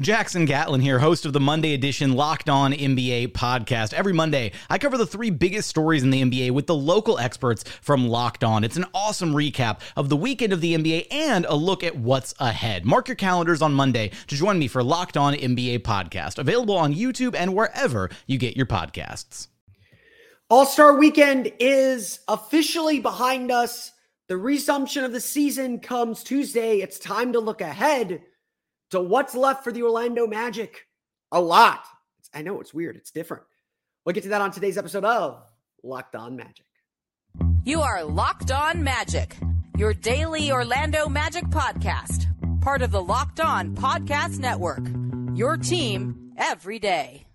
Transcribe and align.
Jackson 0.00 0.46
Gatlin 0.46 0.80
here, 0.80 0.98
host 0.98 1.26
of 1.26 1.34
the 1.34 1.40
Monday 1.40 1.74
edition 1.74 2.14
Locked 2.14 2.48
On 2.48 2.72
NBA 2.72 3.32
podcast. 3.32 3.92
Every 3.92 4.14
Monday, 4.14 4.52
I 4.70 4.78
cover 4.78 4.96
the 4.96 5.06
three 5.06 5.28
biggest 5.28 5.68
stories 5.68 6.02
in 6.02 6.08
the 6.08 6.22
NBA 6.22 6.52
with 6.52 6.66
the 6.66 6.74
local 6.74 7.18
experts 7.18 7.64
from 7.82 8.08
Locked 8.08 8.42
On. 8.42 8.64
It's 8.64 8.78
an 8.78 8.86
awesome 8.94 9.34
recap 9.34 9.80
of 9.98 10.08
the 10.08 10.16
weekend 10.16 10.54
of 10.54 10.62
the 10.62 10.74
NBA 10.74 11.08
and 11.10 11.44
a 11.44 11.54
look 11.54 11.84
at 11.84 11.96
what's 11.96 12.34
ahead. 12.38 12.86
Mark 12.86 13.08
your 13.08 13.14
calendars 13.14 13.60
on 13.60 13.74
Monday 13.74 14.10
to 14.28 14.36
join 14.36 14.58
me 14.58 14.68
for 14.68 14.82
Locked 14.82 15.18
On 15.18 15.34
NBA 15.34 15.80
podcast, 15.80 16.38
available 16.38 16.78
on 16.78 16.94
YouTube 16.94 17.34
and 17.34 17.52
wherever 17.52 18.08
you 18.26 18.38
get 18.38 18.56
your 18.56 18.64
podcasts. 18.64 19.48
All 20.48 20.64
Star 20.64 20.96
Weekend 20.96 21.52
is 21.60 22.20
officially 22.26 23.00
behind 23.00 23.50
us. 23.50 23.92
The 24.28 24.38
resumption 24.38 25.04
of 25.04 25.12
the 25.12 25.20
season 25.20 25.78
comes 25.78 26.22
Tuesday. 26.24 26.78
It's 26.78 26.98
time 26.98 27.34
to 27.34 27.40
look 27.40 27.60
ahead 27.60 28.22
to 28.90 29.00
what's 29.00 29.34
left 29.34 29.64
for 29.64 29.72
the 29.72 29.82
Orlando 29.82 30.26
Magic. 30.26 30.86
A 31.32 31.40
lot. 31.40 31.84
I 32.34 32.42
know 32.42 32.60
it's 32.60 32.74
weird. 32.74 32.96
It's 32.96 33.10
different. 33.10 33.44
We'll 34.04 34.12
get 34.12 34.24
to 34.24 34.30
that 34.30 34.40
on 34.40 34.50
today's 34.50 34.78
episode 34.78 35.04
of 35.04 35.42
Locked 35.82 36.16
On 36.16 36.36
Magic. 36.36 36.66
You 37.64 37.82
are 37.82 38.02
Locked 38.04 38.50
On 38.50 38.82
Magic, 38.82 39.36
your 39.76 39.94
daily 39.94 40.50
Orlando 40.50 41.08
Magic 41.08 41.44
podcast, 41.44 42.26
part 42.60 42.82
of 42.82 42.90
the 42.90 43.02
Locked 43.02 43.40
On 43.40 43.74
Podcast 43.76 44.38
Network. 44.38 44.82
Your 45.34 45.56
team 45.56 46.32
every 46.36 46.78
day. 46.78 47.26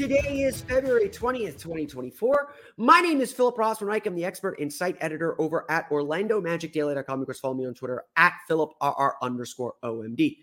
Today 0.00 0.44
is 0.44 0.62
February 0.62 1.10
20th, 1.10 1.60
2024. 1.60 2.54
My 2.78 3.02
name 3.02 3.20
is 3.20 3.34
Philip 3.34 3.56
Rossman-Reich. 3.56 4.06
I'm 4.06 4.14
the 4.14 4.24
expert 4.24 4.58
site 4.72 4.96
editor 4.98 5.38
over 5.38 5.70
at 5.70 5.90
OrlandoMagicDaily.com. 5.90 7.20
You 7.20 7.26
can 7.26 7.34
follow 7.34 7.52
me 7.52 7.66
on 7.66 7.74
Twitter 7.74 8.04
at 8.16 8.32
PhilipRR 8.48 9.12
underscore 9.20 9.74
OMD. 9.84 10.38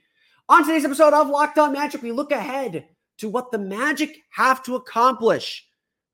On 0.48 0.64
today's 0.64 0.86
episode 0.86 1.14
of 1.16 1.30
Locked 1.30 1.58
On 1.58 1.74
Magic, 1.74 2.04
we 2.04 2.12
look 2.12 2.32
ahead 2.32 2.86
to 3.18 3.30
what 3.30 3.52
the 3.52 3.58
Magic 3.58 4.22
have 4.30 4.62
to 4.62 4.76
accomplish 4.76 5.68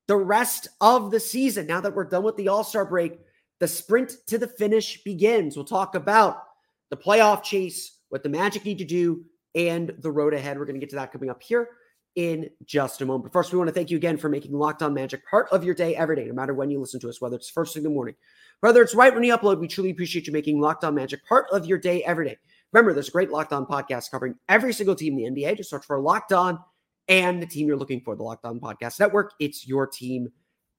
the 0.07 0.15
rest 0.15 0.69
of 0.79 1.11
the 1.11 1.19
season. 1.19 1.67
Now 1.67 1.81
that 1.81 1.93
we're 1.93 2.05
done 2.05 2.23
with 2.23 2.37
the 2.37 2.47
All 2.47 2.63
Star 2.63 2.85
break, 2.85 3.19
the 3.59 3.67
sprint 3.67 4.15
to 4.27 4.37
the 4.37 4.47
finish 4.47 5.03
begins. 5.03 5.57
We'll 5.57 5.65
talk 5.65 5.95
about 5.95 6.43
the 6.91 6.97
playoff 6.97 7.43
chase, 7.43 7.97
what 8.07 8.23
the 8.23 8.29
Magic 8.29 8.63
need 8.63 8.77
to 8.77 8.85
do, 8.85 9.25
and 9.53 9.93
the 9.99 10.11
road 10.11 10.33
ahead. 10.33 10.57
We're 10.57 10.65
going 10.65 10.79
to 10.79 10.79
get 10.79 10.91
to 10.91 10.95
that 10.95 11.11
coming 11.11 11.29
up 11.29 11.43
here 11.43 11.71
in 12.15 12.49
just 12.65 13.01
a 13.01 13.05
moment. 13.05 13.23
But 13.25 13.33
first, 13.33 13.51
we 13.51 13.57
want 13.57 13.69
to 13.69 13.73
thank 13.73 13.89
you 13.89 13.97
again 13.97 14.17
for 14.17 14.29
making 14.29 14.53
Locked 14.53 14.83
On 14.83 14.93
Magic 14.93 15.25
part 15.27 15.47
of 15.51 15.63
your 15.63 15.73
day 15.73 15.95
every 15.95 16.15
day, 16.15 16.25
no 16.25 16.33
matter 16.33 16.53
when 16.53 16.69
you 16.69 16.79
listen 16.79 16.99
to 16.99 17.09
us, 17.09 17.19
whether 17.19 17.35
it's 17.35 17.49
first 17.49 17.73
thing 17.73 17.81
in 17.81 17.85
the 17.85 17.93
morning, 17.93 18.15
whether 18.59 18.81
it's 18.81 18.95
right 18.95 19.13
when 19.13 19.23
you 19.23 19.35
upload. 19.35 19.59
We 19.59 19.67
truly 19.67 19.89
appreciate 19.89 20.27
you 20.27 20.33
making 20.33 20.61
Locked 20.61 20.83
On 20.83 20.93
Magic 20.93 21.25
part 21.25 21.47
of 21.51 21.65
your 21.65 21.77
day 21.77 22.03
every 22.03 22.27
day. 22.27 22.37
Remember, 22.71 22.93
there's 22.93 23.09
a 23.09 23.11
great 23.11 23.31
Locked 23.31 23.53
On 23.53 23.65
podcast 23.65 24.11
covering 24.11 24.35
every 24.49 24.73
single 24.73 24.95
team 24.95 25.17
in 25.17 25.33
the 25.33 25.41
NBA. 25.41 25.57
Just 25.57 25.69
search 25.69 25.85
for 25.85 25.99
Locked 25.99 26.33
On 26.33 26.59
and 27.07 27.41
the 27.41 27.47
team 27.47 27.67
you're 27.67 27.77
looking 27.77 28.01
for, 28.01 28.15
the 28.15 28.23
Locked 28.23 28.45
On 28.45 28.59
Podcast 28.59 28.99
Network. 28.99 29.33
It's 29.39 29.67
your 29.67 29.87
team 29.87 30.31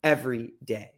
every 0.02 0.54
day. 0.64 0.90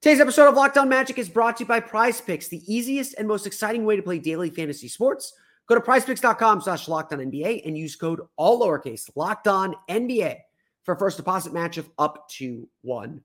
Today's 0.00 0.20
episode 0.20 0.48
of 0.48 0.54
Locked 0.54 0.78
On 0.78 0.88
Magic 0.88 1.16
is 1.16 1.28
brought 1.28 1.58
to 1.58 1.62
you 1.62 1.68
by 1.68 1.78
Prize 1.78 2.20
Picks, 2.20 2.48
the 2.48 2.60
easiest 2.66 3.14
and 3.18 3.28
most 3.28 3.46
exciting 3.46 3.84
way 3.84 3.94
to 3.94 4.02
play 4.02 4.18
daily 4.18 4.50
fantasy 4.50 4.88
sports. 4.88 5.32
Go 5.72 5.80
to 5.80 5.90
prizepicks.com 5.90 6.60
slash 6.60 6.86
locked 6.86 7.14
on 7.14 7.18
NBA 7.18 7.62
and 7.64 7.78
use 7.78 7.96
code 7.96 8.20
all 8.36 8.60
lowercase 8.60 9.08
locked 9.16 9.48
on 9.48 9.74
NBA 9.88 10.36
for 10.82 10.94
first 10.94 11.16
deposit 11.16 11.54
match 11.54 11.78
of 11.78 11.88
up 11.98 12.28
to 12.32 12.68
$100. 12.86 13.22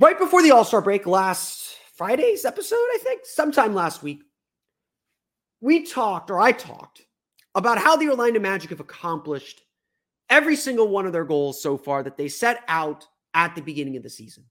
Right 0.00 0.18
before 0.18 0.42
the 0.42 0.50
All 0.50 0.64
Star 0.64 0.80
break 0.82 1.06
last 1.06 1.76
Friday's 1.94 2.44
episode, 2.44 2.74
I 2.74 2.98
think, 3.00 3.20
sometime 3.26 3.74
last 3.74 4.02
week, 4.02 4.24
we 5.60 5.86
talked, 5.86 6.32
or 6.32 6.40
I 6.40 6.50
talked, 6.50 7.02
about 7.54 7.78
how 7.78 7.96
the 7.96 8.08
Orlando 8.08 8.40
Magic 8.40 8.70
have 8.70 8.80
accomplished 8.80 9.62
every 10.28 10.56
single 10.56 10.88
one 10.88 11.06
of 11.06 11.12
their 11.12 11.24
goals 11.24 11.62
so 11.62 11.78
far 11.78 12.02
that 12.02 12.16
they 12.16 12.26
set 12.26 12.64
out 12.66 13.06
at 13.34 13.54
the 13.54 13.62
beginning 13.62 13.96
of 13.96 14.02
the 14.02 14.10
season. 14.10 14.46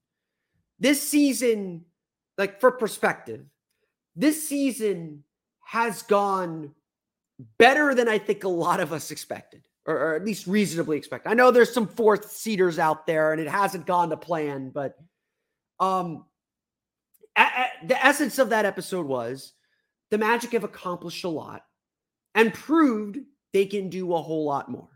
This 0.79 1.05
season, 1.05 1.83
like 2.37 2.59
for 2.59 2.71
perspective, 2.71 3.45
this 4.15 4.47
season 4.47 5.23
has 5.63 6.03
gone 6.03 6.73
better 7.57 7.95
than 7.95 8.07
I 8.07 8.17
think 8.17 8.43
a 8.43 8.49
lot 8.49 8.79
of 8.79 8.93
us 8.93 9.11
expected, 9.11 9.65
or, 9.85 9.95
or 9.95 10.15
at 10.15 10.25
least 10.25 10.47
reasonably 10.47 10.97
expect. 10.97 11.27
I 11.27 11.33
know 11.33 11.51
there's 11.51 11.73
some 11.73 11.87
fourth 11.87 12.31
seeders 12.31 12.79
out 12.79 13.07
there 13.07 13.31
and 13.31 13.41
it 13.41 13.47
hasn't 13.47 13.85
gone 13.85 14.09
to 14.09 14.17
plan, 14.17 14.69
but 14.69 14.95
um, 15.79 16.25
a- 17.37 17.41
a- 17.41 17.87
the 17.87 18.05
essence 18.05 18.37
of 18.37 18.49
that 18.49 18.65
episode 18.65 19.05
was 19.05 19.53
the 20.11 20.17
Magic 20.17 20.51
have 20.51 20.63
accomplished 20.63 21.23
a 21.23 21.29
lot 21.29 21.63
and 22.35 22.53
proved 22.53 23.17
they 23.53 23.65
can 23.65 23.89
do 23.89 24.13
a 24.13 24.21
whole 24.21 24.45
lot 24.45 24.69
more. 24.69 24.89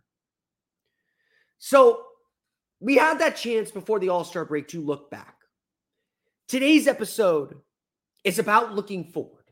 So 1.58 2.04
we 2.80 2.96
had 2.98 3.20
that 3.20 3.38
chance 3.38 3.72
before 3.72 4.00
the 4.00 4.10
All 4.10 4.24
Star 4.24 4.46
break 4.46 4.68
to 4.70 4.82
look 4.82 5.10
back. 5.10 5.35
Today's 6.48 6.88
episode 6.88 7.56
is 8.24 8.38
about 8.38 8.74
looking 8.74 9.06
forward. 9.06 9.46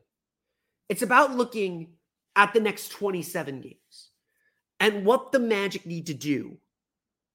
It's 0.90 1.02
about 1.02 1.36
looking 1.36 1.94
at 2.36 2.54
the 2.54 2.60
next 2.60 2.90
27 2.90 3.62
games 3.62 4.12
and 4.80 5.06
what 5.06 5.32
the 5.32 5.40
Magic 5.40 5.86
need 5.86 6.08
to 6.08 6.14
do 6.14 6.58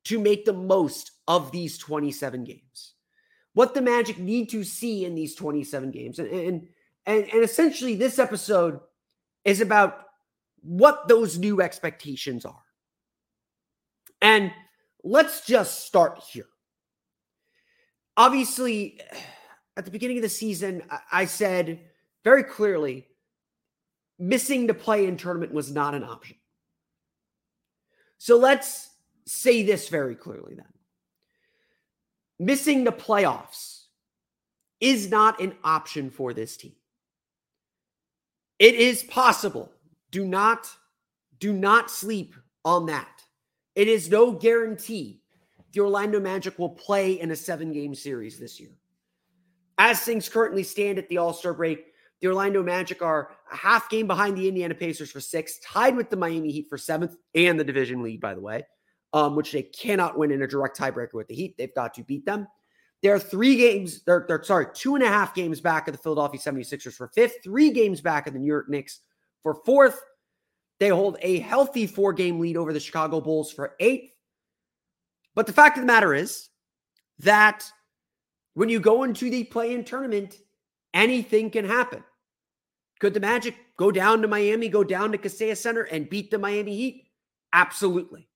to 0.05 0.21
make 0.21 0.45
the 0.45 0.53
most 0.53 1.13
of 1.27 1.51
these 1.51 1.77
27 1.79 2.45
games. 2.45 2.95
What 3.55 3.75
the 3.75 3.83
Magic 3.83 4.19
need 4.19 4.49
to 4.51 4.63
see 4.63 5.05
in 5.05 5.15
these 5.15 5.35
27 5.35 5.91
games. 5.91 6.19
And 6.19 6.29
and 6.29 6.69
and, 7.07 7.25
and 7.25 7.43
essentially 7.43 7.97
this 7.97 8.19
episode 8.19 8.81
is 9.45 9.61
about 9.61 10.05
what 10.61 11.09
those 11.09 11.39
new 11.39 11.61
expectations 11.63 12.45
are. 12.45 12.63
And 14.21 14.53
let's 15.03 15.47
just 15.47 15.87
start 15.87 16.23
here. 16.31 16.47
Obviously, 18.17 19.01
at 19.79 19.85
the 19.85 19.93
beginning 19.93 20.19
of 20.19 20.23
the 20.23 20.29
season, 20.29 20.83
I 21.13 21.25
said 21.25 21.79
very 22.25 22.43
clearly 22.43 23.07
missing 24.19 24.67
the 24.67 24.75
play 24.75 25.07
in 25.07 25.17
tournament 25.17 25.53
was 25.53 25.71
not 25.71 25.95
an 25.95 26.03
option. 26.03 26.37
So 28.19 28.37
let's 28.37 28.91
say 29.25 29.63
this 29.63 29.89
very 29.89 30.17
clearly 30.17 30.57
then. 30.57 30.67
Missing 32.41 32.83
the 32.83 32.93
playoffs 32.93 33.85
is 34.81 35.09
not 35.09 35.41
an 35.41 35.55
option 35.63 36.11
for 36.11 36.35
this 36.35 36.57
team. 36.57 36.75
It 38.59 38.75
is 38.75 39.05
possible. 39.05 39.71
Do 40.11 40.25
not 40.25 40.69
Do 41.39 41.53
not 41.53 41.89
sleep 41.89 42.35
on 42.65 42.87
that. 42.87 43.23
It 43.77 43.87
is 43.87 44.11
no 44.11 44.33
guarantee 44.33 45.23
the 45.71 45.81
Orlando 45.81 46.19
Magic 46.19 46.59
will 46.59 46.71
play 46.71 47.21
in 47.21 47.31
a 47.31 47.37
seven 47.37 47.73
game 47.73 47.95
series 47.95 48.41
this 48.41 48.59
year. 48.59 48.73
As 49.79 50.01
things 50.01 50.29
currently 50.29 50.65
stand 50.65 50.99
at 50.99 51.09
the 51.09 51.19
All 51.19 51.33
Star 51.33 51.55
break, 51.55 51.87
the 52.21 52.27
Orlando 52.27 52.63
Magic 52.63 53.01
are 53.01 53.31
a 53.53 53.57
half 53.57 53.89
game 53.89 54.07
behind 54.09 54.37
the 54.37 54.49
Indiana 54.49 54.75
Pacers 54.75 55.11
for 55.11 55.21
sixth, 55.21 55.63
tied 55.65 55.97
with 55.97 56.11
the 56.11 56.17
Miami 56.17 56.51
Heat 56.51 56.69
for 56.69 56.77
seventh 56.77 57.17
and 57.35 57.59
the 57.59 57.65
division 57.65 58.03
lead, 58.03 58.21
by 58.21 58.35
the 58.35 58.41
way, 58.41 58.67
um, 59.13 59.37
which 59.37 59.53
they 59.53 59.63
cannot 59.63 60.19
win 60.19 60.33
in 60.33 60.43
a 60.43 60.49
direct 60.49 60.77
tiebreaker 60.77 61.15
with 61.15 61.29
the 61.29 61.35
Heat. 61.35 61.57
They've 61.57 61.75
got 61.75 61.95
to 61.95 62.03
beat 62.03 62.27
them. 62.27 62.49
They're 63.03 63.21
three 63.21 63.57
games, 63.57 64.03
they're, 64.03 64.25
they're 64.27 64.43
sorry, 64.43 64.67
two 64.75 64.97
and 64.97 65.05
a 65.05 65.09
half 65.09 65.33
games 65.33 65.61
back 65.61 65.87
of 65.87 65.93
the 65.93 66.03
Philadelphia 66.03 66.41
76ers 66.41 66.95
for 66.95 67.09
fifth, 67.15 67.37
three 67.45 67.71
games 67.71 68.01
back 68.01 68.27
of 68.27 68.33
the 68.33 68.41
New 68.41 68.49
York 68.49 68.69
Knicks 68.69 69.01
for 69.45 69.55
fourth. 69.65 70.03
They 70.81 70.89
hold 70.89 71.17
a 71.23 71.39
healthy 71.39 71.87
four 71.87 72.13
game 72.13 72.41
lead 72.41 72.57
over 72.57 72.73
the 72.73 72.81
Chicago 72.81 73.21
Bulls 73.21 73.53
for 73.53 73.77
eighth. 73.79 74.13
But 75.37 75.47
the 75.47 75.53
fact 75.53 75.77
of 75.77 75.83
the 75.83 75.87
matter 75.87 76.13
is 76.13 76.49
that 77.21 77.71
when 78.59 78.69
you 78.69 78.81
go 78.81 79.05
into 79.05 79.31
the 79.31 79.45
play 79.45 79.73
in 79.73 79.85
tournament, 79.85 80.37
anything 80.93 81.49
can 81.49 81.65
happen. 81.65 82.03
Could 82.99 83.15
the 83.15 83.21
Magic 83.21 83.55
go 83.77 83.93
down 83.93 84.21
to 84.23 84.27
Miami, 84.27 84.69
go 84.69 84.83
down 84.83 85.13
to 85.13 85.19
Kaseya 85.19 85.57
Center 85.57 85.83
and 85.83 86.11
beat 86.11 86.33
the 86.33 86.41
Miami 86.41 86.75
Heat? 86.75 87.07
Absolutely. 87.53 88.29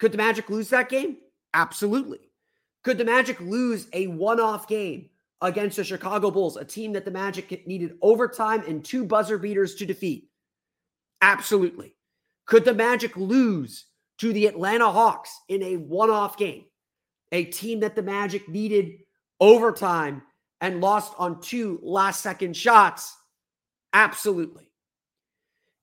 Could 0.00 0.10
the 0.10 0.18
Magic 0.18 0.50
lose 0.50 0.68
that 0.70 0.88
game? 0.88 1.18
Absolutely. 1.54 2.28
Could 2.82 2.98
the 2.98 3.04
Magic 3.04 3.40
lose 3.40 3.86
a 3.92 4.08
one 4.08 4.40
off 4.40 4.66
game 4.66 5.10
against 5.40 5.76
the 5.76 5.84
Chicago 5.84 6.32
Bulls, 6.32 6.56
a 6.56 6.64
team 6.64 6.92
that 6.94 7.04
the 7.04 7.12
Magic 7.12 7.68
needed 7.68 7.98
overtime 8.02 8.64
and 8.66 8.84
two 8.84 9.04
buzzer 9.04 9.38
beaters 9.38 9.76
to 9.76 9.86
defeat? 9.86 10.28
Absolutely. 11.22 11.94
Could 12.46 12.64
the 12.64 12.74
Magic 12.74 13.16
lose 13.16 13.84
to 14.18 14.32
the 14.32 14.46
Atlanta 14.46 14.90
Hawks 14.90 15.38
in 15.48 15.62
a 15.62 15.76
one 15.76 16.10
off 16.10 16.36
game, 16.36 16.64
a 17.30 17.44
team 17.44 17.78
that 17.78 17.94
the 17.94 18.02
Magic 18.02 18.48
needed 18.48 19.05
overtime 19.40 20.22
and 20.60 20.80
lost 20.80 21.12
on 21.18 21.40
two 21.40 21.78
last 21.82 22.22
second 22.22 22.56
shots? 22.56 23.16
Absolutely. 23.92 24.70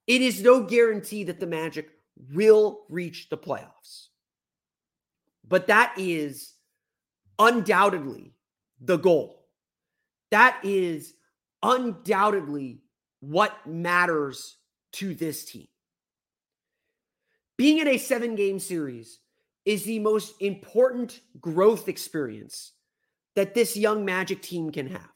It 0.07 0.21
is 0.21 0.41
no 0.41 0.63
guarantee 0.63 1.23
that 1.25 1.39
the 1.39 1.47
Magic 1.47 1.89
will 2.33 2.81
reach 2.89 3.29
the 3.29 3.37
playoffs. 3.37 4.07
But 5.47 5.67
that 5.67 5.93
is 5.97 6.53
undoubtedly 7.39 8.33
the 8.81 8.97
goal. 8.97 9.45
That 10.31 10.59
is 10.63 11.13
undoubtedly 11.61 12.81
what 13.19 13.65
matters 13.65 14.57
to 14.93 15.15
this 15.15 15.45
team. 15.45 15.67
Being 17.57 17.79
in 17.79 17.87
a 17.87 17.97
seven 17.97 18.35
game 18.35 18.59
series 18.59 19.19
is 19.65 19.83
the 19.83 19.99
most 19.99 20.33
important 20.41 21.21
growth 21.39 21.87
experience 21.87 22.72
that 23.35 23.53
this 23.53 23.75
young 23.75 24.05
Magic 24.05 24.41
team 24.41 24.71
can 24.71 24.87
have. 24.87 25.09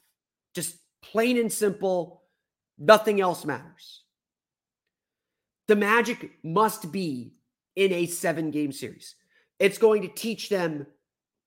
Just 0.54 0.76
plain 1.02 1.38
and 1.38 1.52
simple, 1.52 2.22
nothing 2.78 3.20
else 3.20 3.44
matters. 3.44 4.02
The 5.68 5.76
Magic 5.76 6.32
must 6.42 6.90
be 6.90 7.34
in 7.76 7.92
a 7.92 8.06
seven 8.06 8.50
game 8.50 8.72
series. 8.72 9.14
It's 9.58 9.78
going 9.78 10.02
to 10.02 10.08
teach 10.08 10.48
them 10.48 10.86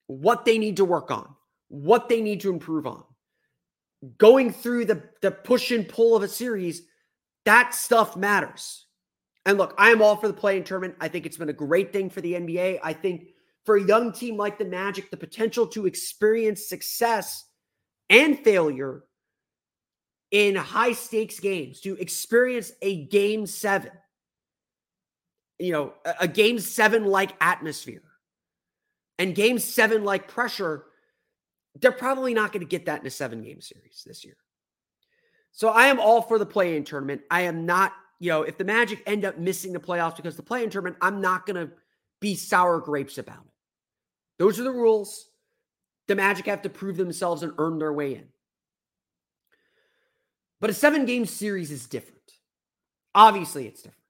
what 0.08 0.46
they 0.46 0.58
need 0.58 0.78
to 0.78 0.86
work 0.86 1.12
on, 1.12 1.28
what 1.70 2.10
they 2.10 2.22
need 2.22 2.42
to 2.42 2.50
improve 2.50 2.86
on. 2.86 3.04
Going 4.18 4.52
through 4.52 4.86
the, 4.86 5.04
the 5.22 5.32
push 5.32 5.72
and 5.72 5.88
pull 5.88 6.16
of 6.16 6.24
a 6.24 6.28
series, 6.28 6.84
that 7.46 7.74
stuff 7.74 8.16
matters. 8.16 8.86
And 9.46 9.58
look, 9.58 9.74
I 9.78 9.90
am 9.90 10.02
all 10.02 10.16
for 10.18 10.28
the 10.28 10.34
play 10.34 10.58
in 10.58 10.64
tournament. 10.64 10.96
I 11.00 11.08
think 11.08 11.26
it's 11.26 11.38
been 11.38 11.50
a 11.50 11.54
great 11.54 11.92
thing 11.92 12.10
for 12.10 12.22
the 12.22 12.34
NBA. 12.34 12.80
I 12.84 12.94
think 12.94 13.31
for 13.66 13.76
a 13.76 13.84
young 13.84 14.12
team 14.12 14.38
like 14.38 14.58
the 14.58 14.66
Magic, 14.66 15.12
the 15.12 15.18
potential 15.18 15.68
to 15.68 15.86
experience 15.86 16.68
success 16.68 17.46
and 18.10 18.40
failure 18.40 19.04
in 20.32 20.56
high 20.56 20.94
stakes 20.94 21.40
games, 21.40 21.82
to 21.82 21.96
experience 21.98 22.72
a 22.82 23.06
game 23.06 23.46
seven, 23.46 23.92
you 25.60 25.72
know, 25.72 25.94
a, 26.20 26.28
game 26.28 26.60
seven 26.60 27.06
like 27.06 27.36
atmosphere 27.42 28.04
and 29.20 29.36
game 29.36 29.60
seven 29.60 30.04
like 30.04 30.28
pressure, 30.28 30.86
they're 31.80 31.92
probably 31.92 32.34
not 32.34 32.52
going 32.52 32.62
to 32.62 32.70
get 32.70 32.86
that 32.86 33.02
in 33.02 33.08
a 33.08 33.12
seven 33.12 33.44
game 33.44 33.62
series 33.62 34.04
this 34.06 34.24
year. 34.24 34.38
So 35.52 35.68
I 35.68 35.88
am 35.88 36.00
all 36.00 36.22
for 36.22 36.40
the 36.40 36.46
play 36.46 36.78
in 36.78 36.86
tournament. 36.86 37.22
I 37.30 37.42
am 37.42 37.66
not 37.66 37.94
you 38.22 38.30
know, 38.30 38.44
if 38.44 38.56
the 38.60 38.64
Magic 38.64 39.02
end 39.08 39.26
up 39.26 39.40
missing 39.40 39.74
the 39.74 39.80
playoffs 39.80 40.16
because 40.16 40.36
the 40.36 40.44
play 40.44 40.64
in 40.64 40.70
tournament, 40.70 40.96
I'm 41.02 41.22
not 41.22 41.48
going 41.48 41.56
to 41.56 41.74
be 42.20 42.36
sour 42.36 42.80
grapes 42.80 43.18
about 43.18 43.40
it. 43.44 43.51
Those 44.42 44.60
are 44.60 44.64
the 44.64 44.72
rules. 44.72 45.28
The 46.08 46.16
Magic 46.16 46.48
have 46.48 46.64
to 46.64 46.70
prove 46.70 46.98
themselves 46.98 47.44
and 47.44 47.54
earn 47.60 47.78
their 47.78 47.94
way 47.94 48.16
in. 48.16 48.24
But 50.60 50.72
a 50.72 50.74
seven 50.74 51.06
game 51.06 51.28
series 51.28 51.70
is 51.70 51.86
different. 51.86 52.18
Obviously, 53.14 53.68
it's 53.68 53.84
different. 53.84 54.02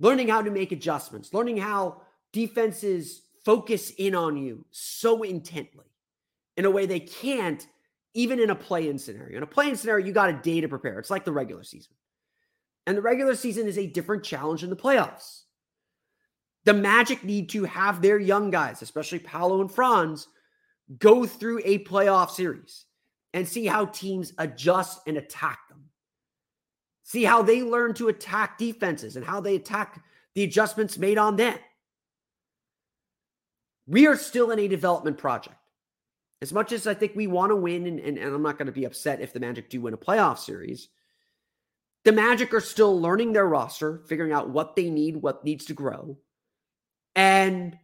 Learning 0.00 0.26
how 0.26 0.40
to 0.40 0.50
make 0.50 0.72
adjustments, 0.72 1.34
learning 1.34 1.58
how 1.58 2.00
defenses 2.32 3.20
focus 3.44 3.90
in 3.98 4.14
on 4.14 4.38
you 4.38 4.64
so 4.70 5.22
intently 5.22 5.84
in 6.56 6.64
a 6.64 6.70
way 6.70 6.86
they 6.86 7.00
can't, 7.00 7.66
even 8.14 8.40
in 8.40 8.48
a 8.48 8.54
play 8.54 8.88
in 8.88 8.98
scenario. 8.98 9.36
In 9.36 9.42
a 9.42 9.46
play 9.46 9.68
in 9.68 9.76
scenario, 9.76 10.06
you 10.06 10.14
got 10.14 10.30
a 10.30 10.40
day 10.40 10.62
to 10.62 10.68
prepare. 10.68 10.98
It's 10.98 11.10
like 11.10 11.26
the 11.26 11.30
regular 11.30 11.62
season. 11.62 11.92
And 12.86 12.96
the 12.96 13.02
regular 13.02 13.34
season 13.34 13.66
is 13.66 13.76
a 13.76 13.86
different 13.86 14.24
challenge 14.24 14.64
in 14.64 14.70
the 14.70 14.76
playoffs. 14.76 15.41
The 16.64 16.74
Magic 16.74 17.24
need 17.24 17.48
to 17.50 17.64
have 17.64 18.00
their 18.00 18.18
young 18.18 18.50
guys, 18.50 18.82
especially 18.82 19.18
Paolo 19.18 19.60
and 19.60 19.70
Franz, 19.70 20.28
go 20.98 21.26
through 21.26 21.60
a 21.64 21.80
playoff 21.80 22.30
series 22.30 22.84
and 23.32 23.48
see 23.48 23.66
how 23.66 23.86
teams 23.86 24.32
adjust 24.38 25.00
and 25.06 25.16
attack 25.16 25.68
them. 25.68 25.84
See 27.04 27.24
how 27.24 27.42
they 27.42 27.62
learn 27.62 27.94
to 27.94 28.08
attack 28.08 28.58
defenses 28.58 29.16
and 29.16 29.24
how 29.24 29.40
they 29.40 29.56
attack 29.56 30.02
the 30.34 30.44
adjustments 30.44 30.98
made 30.98 31.18
on 31.18 31.36
them. 31.36 31.58
We 33.86 34.06
are 34.06 34.16
still 34.16 34.50
in 34.50 34.58
a 34.58 34.68
development 34.68 35.18
project. 35.18 35.56
As 36.40 36.52
much 36.52 36.72
as 36.72 36.86
I 36.86 36.94
think 36.94 37.12
we 37.14 37.26
want 37.26 37.50
to 37.50 37.56
win, 37.56 37.86
and, 37.86 37.98
and, 38.00 38.18
and 38.18 38.34
I'm 38.34 38.42
not 38.42 38.58
going 38.58 38.66
to 38.66 38.72
be 38.72 38.84
upset 38.84 39.20
if 39.20 39.32
the 39.32 39.40
Magic 39.40 39.68
do 39.68 39.80
win 39.80 39.94
a 39.94 39.98
playoff 39.98 40.38
series 40.38 40.88
the 42.04 42.12
Magic 42.12 42.52
are 42.52 42.60
still 42.60 43.00
learning 43.00 43.32
their 43.32 43.46
roster, 43.46 44.02
figuring 44.08 44.32
out 44.32 44.50
what 44.50 44.74
they 44.74 44.90
need, 44.90 45.16
what 45.16 45.44
needs 45.44 45.64
to 45.66 45.74
grow. 45.74 46.16
And 47.14 47.78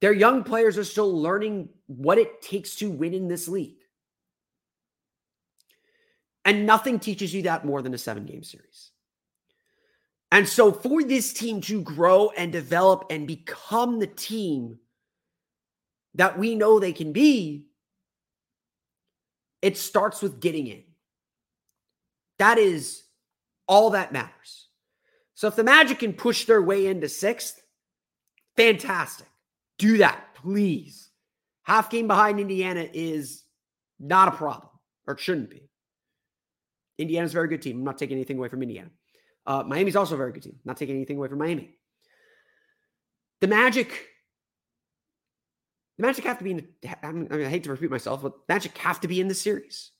their 0.00 0.12
young 0.12 0.44
players 0.44 0.76
are 0.78 0.84
still 0.84 1.20
learning 1.20 1.68
what 1.86 2.18
it 2.18 2.42
takes 2.42 2.76
to 2.76 2.90
win 2.90 3.14
in 3.14 3.28
this 3.28 3.48
league. 3.48 3.76
And 6.44 6.66
nothing 6.66 6.98
teaches 6.98 7.32
you 7.32 7.42
that 7.42 7.64
more 7.64 7.80
than 7.80 7.94
a 7.94 7.98
seven 7.98 8.26
game 8.26 8.42
series. 8.42 8.90
And 10.30 10.48
so, 10.48 10.72
for 10.72 11.02
this 11.02 11.32
team 11.32 11.60
to 11.62 11.80
grow 11.80 12.30
and 12.36 12.52
develop 12.52 13.06
and 13.08 13.26
become 13.26 13.98
the 14.00 14.06
team 14.06 14.78
that 16.16 16.38
we 16.38 16.54
know 16.54 16.78
they 16.78 16.92
can 16.92 17.12
be, 17.12 17.66
it 19.62 19.78
starts 19.78 20.20
with 20.20 20.40
getting 20.40 20.66
in. 20.66 20.82
That 22.38 22.58
is 22.58 23.04
all 23.66 23.90
that 23.90 24.12
matters. 24.12 24.68
So 25.34 25.48
if 25.48 25.56
the 25.56 25.64
Magic 25.64 26.00
can 26.00 26.12
push 26.12 26.44
their 26.44 26.62
way 26.62 26.86
into 26.86 27.08
sixth, 27.08 27.62
fantastic. 28.56 29.26
Do 29.78 29.98
that, 29.98 30.34
please. 30.34 31.10
Half 31.62 31.90
game 31.90 32.06
behind 32.06 32.40
Indiana 32.40 32.86
is 32.92 33.44
not 33.98 34.28
a 34.28 34.32
problem, 34.32 34.68
or 35.06 35.14
it 35.14 35.20
shouldn't 35.20 35.50
be. 35.50 35.68
Indiana's 36.98 37.32
a 37.32 37.34
very 37.34 37.48
good 37.48 37.62
team. 37.62 37.78
I'm 37.78 37.84
not 37.84 37.98
taking 37.98 38.16
anything 38.16 38.38
away 38.38 38.48
from 38.48 38.62
Indiana. 38.62 38.90
Uh, 39.46 39.62
Miami's 39.66 39.96
also 39.96 40.14
a 40.14 40.18
very 40.18 40.32
good 40.32 40.42
team. 40.42 40.58
Not 40.64 40.76
taking 40.76 40.94
anything 40.94 41.16
away 41.16 41.28
from 41.28 41.38
Miami. 41.38 41.76
The 43.40 43.48
Magic, 43.48 43.88
the 45.98 46.06
Magic 46.06 46.24
have 46.24 46.38
to 46.38 46.44
be 46.44 46.52
in. 46.52 46.68
I, 47.02 47.12
mean, 47.12 47.28
I 47.30 47.48
hate 47.48 47.64
to 47.64 47.70
repeat 47.70 47.90
myself, 47.90 48.22
but 48.22 48.34
Magic 48.48 48.76
have 48.78 49.00
to 49.00 49.08
be 49.08 49.20
in 49.20 49.28
the 49.28 49.34
series. 49.34 49.90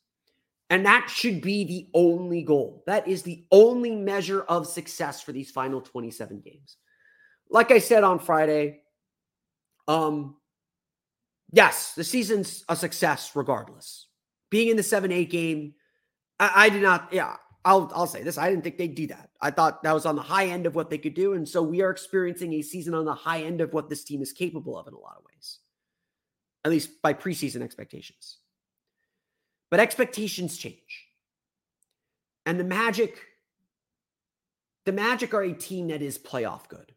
And 0.71 0.87
that 0.87 1.11
should 1.13 1.43
be 1.43 1.65
the 1.65 1.89
only 1.95 2.43
goal. 2.43 2.85
That 2.87 3.07
is 3.07 3.23
the 3.23 3.45
only 3.51 3.95
measure 3.95 4.43
of 4.43 4.67
success 4.67 5.21
for 5.21 5.33
these 5.33 5.51
final 5.51 5.81
27 5.81 6.41
games. 6.41 6.79
Like 7.51 7.71
I 7.71 7.79
said 7.79 8.05
on 8.05 8.19
Friday, 8.19 8.81
um, 9.87 10.37
yes, 11.53 11.95
the 11.95 12.05
season's 12.05 12.65
a 12.69 12.77
success 12.77 13.33
regardless. 13.35 14.07
Being 14.51 14.69
in 14.69 14.77
the 14.77 14.83
7 14.83 15.11
8 15.11 15.31
game, 15.31 15.75
I, 16.39 16.53
I 16.55 16.69
did 16.69 16.83
not, 16.83 17.13
yeah, 17.13 17.37
I'll, 17.65 17.91
I'll 17.95 18.07
say 18.07 18.23
this. 18.23 18.39
I 18.39 18.51
didn't 18.51 18.65
think 18.65 18.79
they'd 18.79 18.95
do 18.95 19.07
that. 19.09 19.31
I 19.41 19.51
thought 19.51 19.83
that 19.83 19.95
was 19.95 20.07
on 20.07 20.17
the 20.17 20.23
high 20.23 20.47
end 20.47 20.67
of 20.67 20.75
what 20.75 20.91
they 20.91 20.99
could 20.99 21.15
do. 21.15 21.35
And 21.35 21.49
so 21.49 21.63
we 21.63 21.83
are 21.83 21.91
experiencing 21.91 22.53
a 22.55 22.63
season 22.63 22.95
on 22.95 23.05
the 23.05 23.15
high 23.15 23.43
end 23.43 23.61
of 23.61 23.73
what 23.73 23.89
this 23.89 24.05
team 24.05 24.23
is 24.23 24.33
capable 24.33 24.79
of 24.79 24.87
in 24.87 24.95
a 24.95 24.99
lot 24.99 25.17
of 25.17 25.25
ways, 25.25 25.59
at 26.65 26.71
least 26.71 27.03
by 27.03 27.15
preseason 27.15 27.63
expectations. 27.63 28.39
But 29.71 29.81
expectations 29.81 30.59
change. 30.59 31.09
And 32.47 32.61
the 32.61 32.65
Magic 32.65 33.19
the 34.85 34.93
Magic 34.93 35.33
are 35.33 35.43
a 35.43 35.53
team 35.53 35.89
that 35.89 36.03
is 36.03 36.19
playoff 36.19 36.69
good. 36.69 36.94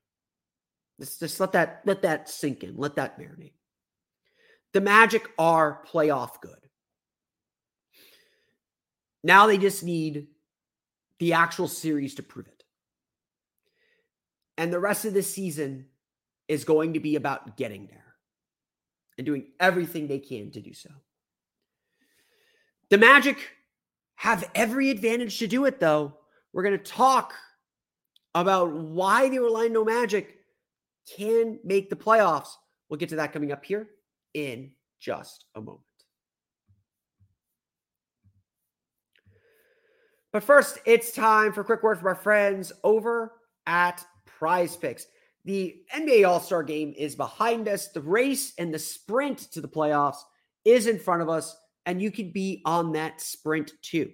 Let's 0.99 1.19
just 1.19 1.39
let 1.39 1.51
that 1.51 1.81
let 1.85 2.01
that 2.01 2.29
sink 2.29 2.63
in. 2.63 2.75
Let 2.77 2.95
that 2.95 3.19
marinate. 3.19 3.53
The 4.73 4.81
Magic 4.81 5.29
are 5.37 5.83
playoff 5.87 6.41
good. 6.41 6.51
Now 9.23 9.47
they 9.47 9.57
just 9.57 9.83
need 9.83 10.27
the 11.19 11.33
actual 11.33 11.67
series 11.67 12.15
to 12.15 12.23
prove 12.23 12.47
it. 12.47 12.63
And 14.57 14.71
the 14.71 14.79
rest 14.79 15.05
of 15.05 15.13
the 15.13 15.23
season 15.23 15.87
is 16.47 16.63
going 16.63 16.93
to 16.93 16.99
be 16.99 17.15
about 17.15 17.57
getting 17.57 17.87
there 17.87 18.15
and 19.17 19.25
doing 19.25 19.47
everything 19.59 20.07
they 20.07 20.19
can 20.19 20.51
to 20.51 20.61
do 20.61 20.73
so. 20.73 20.89
The 22.89 22.97
Magic 22.97 23.37
have 24.15 24.49
every 24.55 24.89
advantage 24.89 25.39
to 25.39 25.47
do 25.47 25.65
it, 25.65 25.79
though. 25.79 26.13
We're 26.53 26.63
going 26.63 26.77
to 26.77 26.83
talk 26.83 27.33
about 28.33 28.71
why 28.71 29.29
the 29.29 29.39
Orlando 29.39 29.83
Magic 29.83 30.36
can 31.15 31.59
make 31.63 31.89
the 31.89 31.95
playoffs. 31.95 32.49
We'll 32.89 32.97
get 32.97 33.09
to 33.09 33.17
that 33.17 33.33
coming 33.33 33.51
up 33.51 33.63
here 33.63 33.87
in 34.33 34.71
just 34.99 35.45
a 35.55 35.61
moment. 35.61 35.81
But 40.33 40.43
first, 40.43 40.79
it's 40.85 41.11
time 41.11 41.53
for 41.53 41.61
a 41.61 41.65
quick 41.65 41.83
word 41.83 41.97
from 41.97 42.07
our 42.07 42.15
friends 42.15 42.71
over 42.83 43.33
at 43.65 44.05
Prize 44.25 44.75
Picks. 44.75 45.07
The 45.45 45.81
NBA 45.95 46.27
All 46.27 46.39
Star 46.39 46.61
game 46.63 46.93
is 46.97 47.15
behind 47.15 47.67
us. 47.67 47.87
The 47.87 48.01
race 48.01 48.53
and 48.57 48.73
the 48.73 48.79
sprint 48.79 49.39
to 49.53 49.61
the 49.61 49.67
playoffs 49.67 50.17
is 50.65 50.87
in 50.87 50.99
front 50.99 51.21
of 51.21 51.29
us, 51.29 51.55
and 51.85 52.01
you 52.01 52.11
can 52.11 52.31
be 52.31 52.61
on 52.65 52.91
that 52.91 53.21
sprint 53.21 53.71
too. 53.81 54.11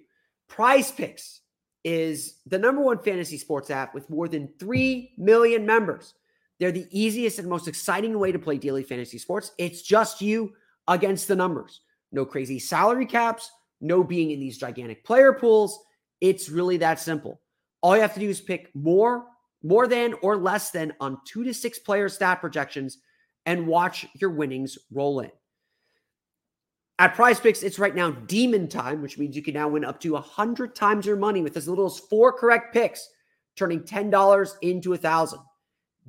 Prize 0.48 0.92
Picks 0.92 1.40
is 1.82 2.40
the 2.46 2.58
number 2.58 2.80
one 2.80 2.98
fantasy 2.98 3.36
sports 3.36 3.70
app 3.70 3.94
with 3.94 4.08
more 4.08 4.28
than 4.28 4.48
3 4.58 5.14
million 5.18 5.66
members. 5.66 6.14
They're 6.64 6.72
the 6.72 6.88
easiest 6.90 7.38
and 7.38 7.46
most 7.46 7.68
exciting 7.68 8.18
way 8.18 8.32
to 8.32 8.38
play 8.38 8.56
daily 8.56 8.84
fantasy 8.84 9.18
sports. 9.18 9.52
It's 9.58 9.82
just 9.82 10.22
you 10.22 10.54
against 10.88 11.28
the 11.28 11.36
numbers. 11.36 11.82
No 12.10 12.24
crazy 12.24 12.58
salary 12.58 13.04
caps, 13.04 13.50
no 13.82 14.02
being 14.02 14.30
in 14.30 14.40
these 14.40 14.56
gigantic 14.56 15.04
player 15.04 15.34
pools. 15.34 15.78
It's 16.22 16.48
really 16.48 16.78
that 16.78 16.98
simple. 16.98 17.42
All 17.82 17.94
you 17.94 18.00
have 18.00 18.14
to 18.14 18.20
do 18.20 18.30
is 18.30 18.40
pick 18.40 18.70
more 18.74 19.26
more 19.62 19.86
than 19.86 20.14
or 20.22 20.38
less 20.38 20.70
than 20.70 20.94
on 21.00 21.18
two 21.26 21.44
to 21.44 21.52
six 21.52 21.78
player 21.78 22.08
stat 22.08 22.40
projections 22.40 22.96
and 23.44 23.66
watch 23.66 24.06
your 24.14 24.30
winnings 24.30 24.78
roll 24.90 25.20
in. 25.20 25.30
At 26.98 27.14
prize 27.14 27.40
picks, 27.40 27.62
it's 27.62 27.78
right 27.78 27.94
now 27.94 28.10
demon 28.10 28.68
time, 28.68 29.02
which 29.02 29.18
means 29.18 29.36
you 29.36 29.42
can 29.42 29.52
now 29.52 29.68
win 29.68 29.84
up 29.84 30.00
to 30.00 30.14
100 30.14 30.74
times 30.74 31.04
your 31.04 31.16
money 31.16 31.42
with 31.42 31.58
as 31.58 31.68
little 31.68 31.84
as 31.84 31.98
four 31.98 32.32
correct 32.32 32.72
picks, 32.72 33.06
turning 33.54 33.80
$10 33.80 34.54
into 34.62 34.94
a 34.94 34.96
thousand. 34.96 35.40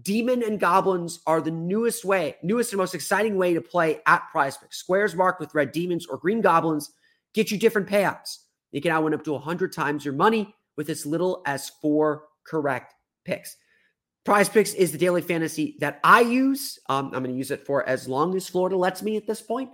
Demon 0.01 0.43
and 0.43 0.59
goblins 0.59 1.19
are 1.25 1.41
the 1.41 1.51
newest 1.51 2.03
way, 2.03 2.35
newest 2.43 2.73
and 2.73 2.77
most 2.79 2.95
exciting 2.95 3.37
way 3.37 3.53
to 3.53 3.61
play 3.61 4.01
at 4.05 4.29
prize 4.29 4.57
picks. 4.57 4.77
Squares 4.77 5.15
marked 5.15 5.39
with 5.39 5.55
red 5.55 5.71
demons 5.71 6.05
or 6.05 6.17
green 6.17 6.41
goblins 6.41 6.91
get 7.33 7.51
you 7.51 7.57
different 7.57 7.87
payouts. 7.87 8.39
You 8.71 8.81
can 8.81 8.89
now 8.89 9.01
win 9.01 9.13
up 9.13 9.23
to 9.23 9.33
100 9.33 9.71
times 9.71 10.03
your 10.03 10.13
money 10.13 10.53
with 10.75 10.89
as 10.89 11.05
little 11.05 11.41
as 11.45 11.69
four 11.81 12.23
correct 12.45 12.93
picks. 13.23 13.55
Prize 14.25 14.49
Picks 14.49 14.73
is 14.73 14.91
the 14.91 14.97
daily 14.97 15.21
fantasy 15.21 15.77
that 15.79 15.99
I 16.03 16.21
use. 16.21 16.79
Um, 16.89 17.05
I'm 17.13 17.23
going 17.23 17.25
to 17.25 17.37
use 17.37 17.51
it 17.51 17.65
for 17.65 17.87
as 17.87 18.07
long 18.07 18.35
as 18.35 18.49
Florida 18.49 18.75
lets 18.75 19.03
me 19.03 19.17
at 19.17 19.27
this 19.27 19.39
point. 19.39 19.69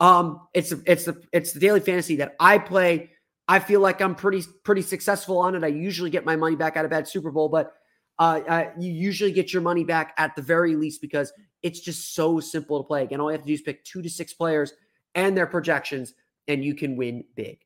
Um, 0.00 0.40
it's 0.52 0.72
it's 0.86 1.04
the 1.04 1.22
it's 1.32 1.52
the 1.52 1.60
daily 1.60 1.78
fantasy 1.78 2.16
that 2.16 2.34
I 2.40 2.58
play. 2.58 3.12
I 3.46 3.60
feel 3.60 3.78
like 3.78 4.00
I'm 4.00 4.16
pretty 4.16 4.42
pretty 4.64 4.82
successful 4.82 5.38
on 5.38 5.54
it. 5.54 5.62
I 5.62 5.68
usually 5.68 6.10
get 6.10 6.24
my 6.24 6.34
money 6.34 6.56
back 6.56 6.76
out 6.76 6.84
of 6.84 6.90
bad 6.90 7.06
Super 7.06 7.30
Bowl, 7.30 7.48
but 7.48 7.72
uh, 8.18 8.40
uh, 8.48 8.70
you 8.78 8.92
usually 8.92 9.32
get 9.32 9.52
your 9.52 9.62
money 9.62 9.84
back 9.84 10.14
at 10.18 10.36
the 10.36 10.42
very 10.42 10.76
least 10.76 11.00
because 11.00 11.32
it's 11.62 11.80
just 11.80 12.14
so 12.14 12.40
simple 12.40 12.82
to 12.82 12.86
play. 12.86 13.02
Again, 13.02 13.20
all 13.20 13.30
you 13.30 13.32
have 13.32 13.42
to 13.42 13.46
do 13.46 13.54
is 13.54 13.62
pick 13.62 13.84
two 13.84 14.02
to 14.02 14.10
six 14.10 14.32
players 14.32 14.72
and 15.14 15.36
their 15.36 15.46
projections, 15.46 16.14
and 16.48 16.64
you 16.64 16.74
can 16.74 16.96
win 16.96 17.24
big. 17.34 17.58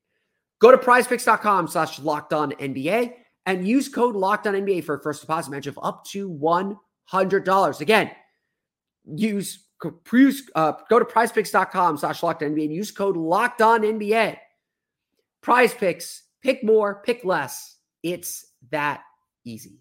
Go 0.61 0.71
to 0.71 0.79
prizepicks.com 0.79 1.69
slash 1.69 1.99
locked 1.99 2.33
on 2.33 2.53
NBA 2.53 3.15
and 3.45 3.67
use 3.67 3.89
code 3.89 4.17
locked 4.17 4.47
on 4.47 4.55
NBA 4.55 4.85
for 4.85 4.97
a 4.97 5.03
first 5.03 5.21
deposit 5.21 5.51
match 5.51 5.67
of 5.67 5.79
up 5.83 6.05
to 6.07 6.31
$100. 6.31 7.81
Again, 7.81 8.11
use 9.15 9.63
uh, 10.55 10.73
go 10.89 10.99
to 10.99 11.05
prizepicks.com 11.05 11.99
slash 11.99 12.23
locked 12.23 12.43
on 12.43 12.55
NBA 12.55 12.65
and 12.65 12.75
use 12.75 12.91
code 12.91 13.17
locked 13.17 13.61
on 13.61 13.83
NBA. 13.83 14.39
Prize 15.43 15.75
picks, 15.75 16.23
pick 16.43 16.65
more, 16.65 17.03
pick 17.05 17.25
less. 17.25 17.77
It's 18.03 18.47
that 18.71 19.03
easy. 19.45 19.81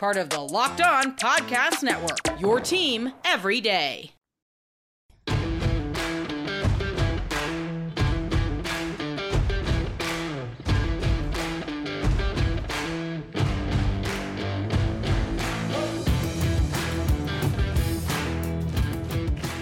Part 0.00 0.16
of 0.16 0.30
the 0.30 0.40
Locked 0.40 0.80
On 0.80 1.14
Podcast 1.14 1.82
Network, 1.82 2.40
your 2.40 2.58
team 2.58 3.12
every 3.22 3.60
day. 3.60 4.12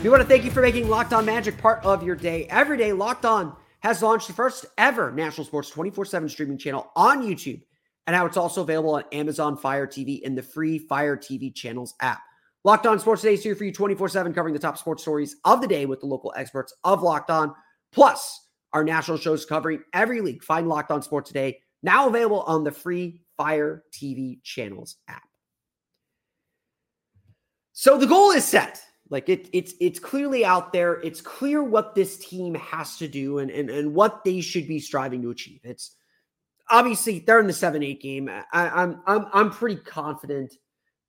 We 0.04 0.08
want 0.08 0.22
to 0.22 0.28
thank 0.28 0.44
you 0.44 0.52
for 0.52 0.62
making 0.62 0.88
Locked 0.88 1.12
On 1.12 1.24
Magic 1.24 1.58
part 1.58 1.84
of 1.84 2.04
your 2.04 2.14
day. 2.14 2.46
Every 2.48 2.76
day, 2.76 2.92
Locked 2.92 3.24
On 3.24 3.56
has 3.80 4.02
launched 4.02 4.28
the 4.28 4.34
first 4.34 4.66
ever 4.78 5.10
national 5.10 5.46
sports 5.46 5.68
24 5.70 6.04
7 6.04 6.28
streaming 6.28 6.58
channel 6.58 6.92
on 6.94 7.26
YouTube. 7.26 7.62
And 8.08 8.14
now 8.14 8.24
it's 8.24 8.38
also 8.38 8.62
available 8.62 8.94
on 8.94 9.04
Amazon 9.12 9.54
Fire 9.54 9.86
TV 9.86 10.22
in 10.22 10.34
the 10.34 10.42
free 10.42 10.78
Fire 10.78 11.14
TV 11.14 11.54
channels 11.54 11.94
app. 12.00 12.22
Locked 12.64 12.86
On 12.86 12.98
Sports 12.98 13.20
Today 13.20 13.34
is 13.34 13.42
here 13.42 13.54
for 13.54 13.64
you 13.64 13.72
24 13.72 14.08
7, 14.08 14.32
covering 14.32 14.54
the 14.54 14.58
top 14.58 14.78
sports 14.78 15.02
stories 15.02 15.36
of 15.44 15.60
the 15.60 15.68
day 15.68 15.84
with 15.84 16.00
the 16.00 16.06
local 16.06 16.32
experts 16.34 16.72
of 16.84 17.02
Locked 17.02 17.30
On, 17.30 17.52
plus 17.92 18.48
our 18.72 18.82
national 18.82 19.18
shows 19.18 19.44
covering 19.44 19.82
every 19.92 20.22
league. 20.22 20.42
Find 20.42 20.70
Locked 20.70 20.90
On 20.90 21.02
Sports 21.02 21.28
Today, 21.28 21.58
now 21.82 22.08
available 22.08 22.40
on 22.44 22.64
the 22.64 22.72
free 22.72 23.20
Fire 23.36 23.84
TV 23.92 24.42
channels 24.42 24.96
app. 25.06 25.28
So 27.74 27.98
the 27.98 28.06
goal 28.06 28.30
is 28.30 28.46
set. 28.46 28.80
Like 29.10 29.28
it, 29.28 29.50
it's 29.52 29.74
it's 29.82 29.98
clearly 29.98 30.46
out 30.46 30.72
there. 30.72 30.94
It's 31.02 31.20
clear 31.20 31.62
what 31.62 31.94
this 31.94 32.16
team 32.16 32.54
has 32.54 32.96
to 32.96 33.06
do 33.06 33.36
and, 33.40 33.50
and 33.50 33.68
and 33.68 33.94
what 33.94 34.24
they 34.24 34.40
should 34.40 34.66
be 34.66 34.80
striving 34.80 35.20
to 35.20 35.30
achieve. 35.30 35.60
It's 35.62 35.94
obviously 36.70 37.20
they're 37.20 37.40
in 37.40 37.46
the 37.46 37.52
seven 37.52 37.82
eight 37.82 38.00
game. 38.00 38.28
I, 38.28 38.42
I'm 38.52 39.00
I'm 39.06 39.26
I'm 39.32 39.50
pretty 39.50 39.76
confident, 39.76 40.54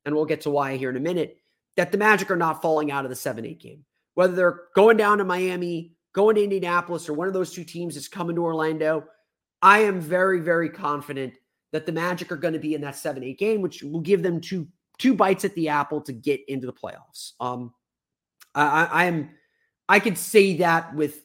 and 0.06 0.16
we'll 0.16 0.26
get 0.26 0.42
to 0.42 0.50
why 0.50 0.78
here 0.78 0.90
in 0.90 0.98
a 0.98 1.02
minute. 1.02 1.38
That 1.78 1.92
the 1.92 1.98
Magic 1.98 2.30
are 2.30 2.36
not 2.36 2.62
falling 2.62 2.92
out 2.92 3.06
of 3.06 3.10
the 3.10 3.16
seven 3.16 3.46
eight 3.46 3.62
game. 3.62 3.86
Whether 4.16 4.36
they're 4.36 4.60
going 4.76 4.98
down 4.98 5.20
to 5.20 5.24
Miami, 5.24 5.94
going 6.14 6.36
to 6.36 6.44
Indianapolis, 6.44 7.08
or 7.08 7.14
one 7.14 7.28
of 7.28 7.34
those 7.34 7.54
two 7.54 7.64
teams 7.64 7.96
is 7.96 8.08
coming 8.08 8.36
to 8.36 8.44
Orlando, 8.44 9.06
I 9.62 9.80
am 9.80 10.02
very 10.02 10.40
very 10.42 10.70
confident 10.70 11.36
that 11.72 11.86
the 11.86 11.92
Magic 11.92 12.32
are 12.32 12.38
going 12.38 12.54
to 12.54 12.60
be 12.60 12.76
in 12.76 12.82
that 12.82 12.96
seven 12.96 13.24
eight 13.24 13.40
game, 13.40 13.62
which 13.62 13.84
will 13.84 14.02
give 14.02 14.24
them 14.24 14.42
two 14.42 14.68
two 14.98 15.14
bites 15.14 15.46
at 15.46 15.56
the 15.56 15.70
apple 15.70 16.02
to 16.02 16.14
get 16.14 16.42
into 16.48 16.68
the 16.68 16.74
playoffs. 16.74 17.32
Um, 17.40 17.74
I, 18.54 19.06
I'm 19.06 19.32
I 19.88 20.00
could 20.00 20.18
say 20.18 20.58
that 20.58 20.94
with 20.96 21.24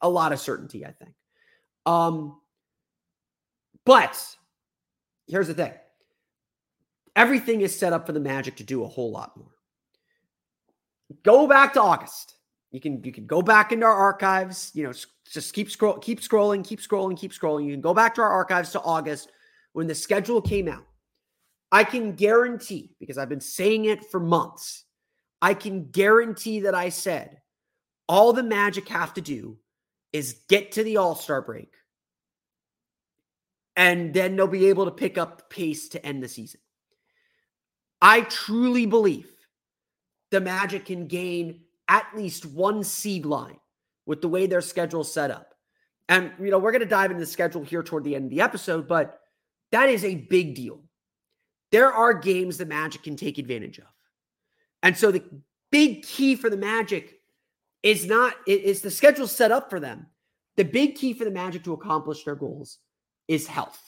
a 0.00 0.08
lot 0.08 0.32
of 0.32 0.40
certainty, 0.40 0.84
I 0.84 0.92
think. 0.92 1.12
Um, 1.86 2.39
but 3.90 4.36
here's 5.26 5.48
the 5.48 5.54
thing. 5.54 5.72
Everything 7.16 7.62
is 7.62 7.76
set 7.76 7.92
up 7.92 8.06
for 8.06 8.12
the 8.12 8.20
Magic 8.20 8.54
to 8.58 8.62
do 8.62 8.84
a 8.84 8.86
whole 8.86 9.10
lot 9.10 9.36
more. 9.36 9.50
Go 11.24 11.48
back 11.48 11.72
to 11.72 11.82
August. 11.82 12.36
You 12.70 12.80
can 12.80 13.02
you 13.02 13.10
can 13.10 13.26
go 13.26 13.42
back 13.42 13.72
into 13.72 13.84
our 13.84 13.92
archives, 13.92 14.70
you 14.74 14.84
know, 14.84 14.92
just 15.28 15.52
keep 15.54 15.72
scroll 15.72 15.98
keep 15.98 16.20
scrolling, 16.20 16.64
keep 16.64 16.80
scrolling, 16.80 17.18
keep 17.18 17.32
scrolling. 17.32 17.64
You 17.66 17.72
can 17.72 17.80
go 17.80 17.92
back 17.92 18.14
to 18.14 18.22
our 18.22 18.30
archives 18.30 18.70
to 18.70 18.80
August 18.80 19.32
when 19.72 19.88
the 19.88 19.94
schedule 19.96 20.40
came 20.40 20.68
out. 20.68 20.86
I 21.72 21.82
can 21.82 22.12
guarantee 22.12 22.94
because 23.00 23.18
I've 23.18 23.28
been 23.28 23.40
saying 23.40 23.86
it 23.86 24.04
for 24.04 24.20
months 24.20 24.84
I 25.42 25.54
can 25.54 25.90
guarantee 25.90 26.60
that 26.60 26.76
I 26.76 26.90
said 26.90 27.38
all 28.08 28.32
the 28.32 28.44
Magic 28.44 28.88
have 28.88 29.14
to 29.14 29.20
do 29.20 29.58
is 30.12 30.42
get 30.48 30.70
to 30.72 30.84
the 30.84 30.98
All 30.98 31.16
Star 31.16 31.42
break, 31.42 31.72
and 33.76 34.12
then 34.12 34.36
they'll 34.36 34.46
be 34.46 34.66
able 34.66 34.84
to 34.84 34.90
pick 34.90 35.18
up 35.18 35.50
pace 35.50 35.88
to 35.90 36.04
end 36.04 36.22
the 36.22 36.28
season. 36.28 36.60
I 38.02 38.22
truly 38.22 38.86
believe 38.86 39.30
the 40.30 40.40
Magic 40.40 40.86
can 40.86 41.06
gain 41.06 41.60
at 41.88 42.06
least 42.16 42.46
one 42.46 42.84
seed 42.84 43.26
line 43.26 43.58
with 44.06 44.20
the 44.20 44.28
way 44.28 44.46
their 44.46 44.60
schedule 44.60 45.04
set 45.04 45.30
up. 45.30 45.54
And, 46.08 46.32
you 46.40 46.50
know, 46.50 46.58
we're 46.58 46.72
going 46.72 46.80
to 46.80 46.86
dive 46.86 47.10
into 47.10 47.20
the 47.20 47.30
schedule 47.30 47.62
here 47.62 47.82
toward 47.82 48.04
the 48.04 48.14
end 48.14 48.24
of 48.24 48.30
the 48.30 48.40
episode, 48.40 48.88
but 48.88 49.20
that 49.70 49.88
is 49.88 50.04
a 50.04 50.14
big 50.14 50.54
deal. 50.54 50.80
There 51.70 51.92
are 51.92 52.14
games 52.14 52.58
the 52.58 52.66
Magic 52.66 53.04
can 53.04 53.16
take 53.16 53.38
advantage 53.38 53.78
of. 53.78 53.86
And 54.82 54.96
so 54.96 55.12
the 55.12 55.22
big 55.70 56.02
key 56.02 56.34
for 56.34 56.50
the 56.50 56.56
Magic 56.56 57.20
is 57.82 58.06
not, 58.06 58.34
is 58.46 58.82
the 58.82 58.90
schedule 58.90 59.28
set 59.28 59.52
up 59.52 59.70
for 59.70 59.78
them. 59.78 60.06
The 60.56 60.64
big 60.64 60.96
key 60.96 61.12
for 61.12 61.24
the 61.24 61.30
Magic 61.30 61.62
to 61.64 61.72
accomplish 61.72 62.24
their 62.24 62.34
goals 62.34 62.78
is 63.30 63.46
health. 63.46 63.80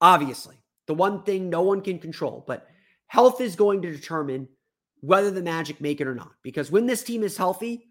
Obviously, 0.00 0.54
the 0.86 0.94
one 0.94 1.24
thing 1.24 1.50
no 1.50 1.62
one 1.62 1.80
can 1.80 1.98
control, 1.98 2.44
but 2.46 2.68
health 3.08 3.40
is 3.40 3.56
going 3.56 3.82
to 3.82 3.90
determine 3.90 4.48
whether 5.00 5.32
the 5.32 5.42
Magic 5.42 5.80
make 5.80 6.00
it 6.00 6.06
or 6.06 6.14
not. 6.14 6.30
Because 6.42 6.70
when 6.70 6.86
this 6.86 7.02
team 7.02 7.24
is 7.24 7.36
healthy, 7.36 7.88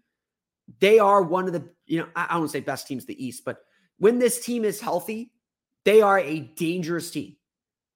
they 0.80 0.98
are 0.98 1.22
one 1.22 1.46
of 1.46 1.52
the, 1.52 1.68
you 1.84 2.00
know, 2.00 2.08
I, 2.16 2.38
won't 2.38 2.50
say 2.50 2.60
best 2.60 2.86
teams 2.86 3.04
the 3.04 3.24
East, 3.24 3.44
but 3.44 3.58
when 3.98 4.18
this 4.18 4.42
team 4.42 4.64
is 4.64 4.80
healthy, 4.80 5.32
they 5.84 6.00
are 6.00 6.18
a 6.18 6.40
dangerous 6.40 7.10
team. 7.10 7.36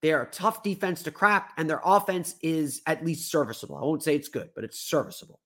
They 0.02 0.12
are 0.12 0.23
a 0.23 0.31
tough 0.31 0.62
defense 0.62 1.02
to 1.05 1.11
crack, 1.11 1.55
and 1.57 1.71
their 1.71 1.81
offense 1.83 2.35
is 2.43 2.83
at 2.87 3.02
least 3.02 3.31
serviceable. 3.31 3.78
I 3.78 3.81
won't 3.81 4.02
say 4.02 4.14
it's 4.14 4.28
good, 4.28 4.50
but 4.55 4.62
it's 4.62 4.78
serviceable. 4.78 5.40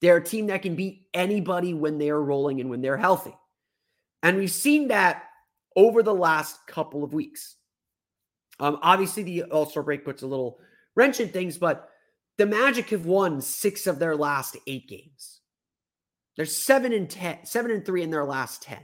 They're 0.00 0.16
a 0.16 0.24
team 0.24 0.48
that 0.48 0.62
can 0.62 0.74
beat 0.74 1.06
anybody 1.14 1.74
when 1.74 1.98
they 1.98 2.10
are 2.10 2.20
rolling 2.20 2.60
and 2.60 2.70
when 2.70 2.80
they're 2.80 2.96
healthy. 2.96 3.36
And 4.24 4.36
we've 4.36 4.50
seen 4.50 4.88
that 4.88 5.25
over 5.76 6.02
the 6.02 6.14
last 6.14 6.66
couple 6.66 7.04
of 7.04 7.12
weeks. 7.12 7.56
Um, 8.58 8.78
obviously, 8.82 9.22
the 9.22 9.42
All 9.44 9.66
Star 9.66 9.82
break 9.82 10.04
puts 10.04 10.22
a 10.22 10.26
little 10.26 10.58
wrench 10.94 11.20
in 11.20 11.28
things, 11.28 11.58
but 11.58 11.90
the 12.38 12.46
Magic 12.46 12.90
have 12.90 13.06
won 13.06 13.40
six 13.40 13.86
of 13.86 13.98
their 13.98 14.16
last 14.16 14.56
eight 14.66 14.88
games. 14.88 15.40
They're 16.36 16.46
seven 16.46 16.92
and 16.92 17.08
ten, 17.08 17.44
seven 17.44 17.70
and 17.70 17.84
three 17.84 18.02
in 18.02 18.10
their 18.10 18.24
last 18.24 18.62
10. 18.62 18.78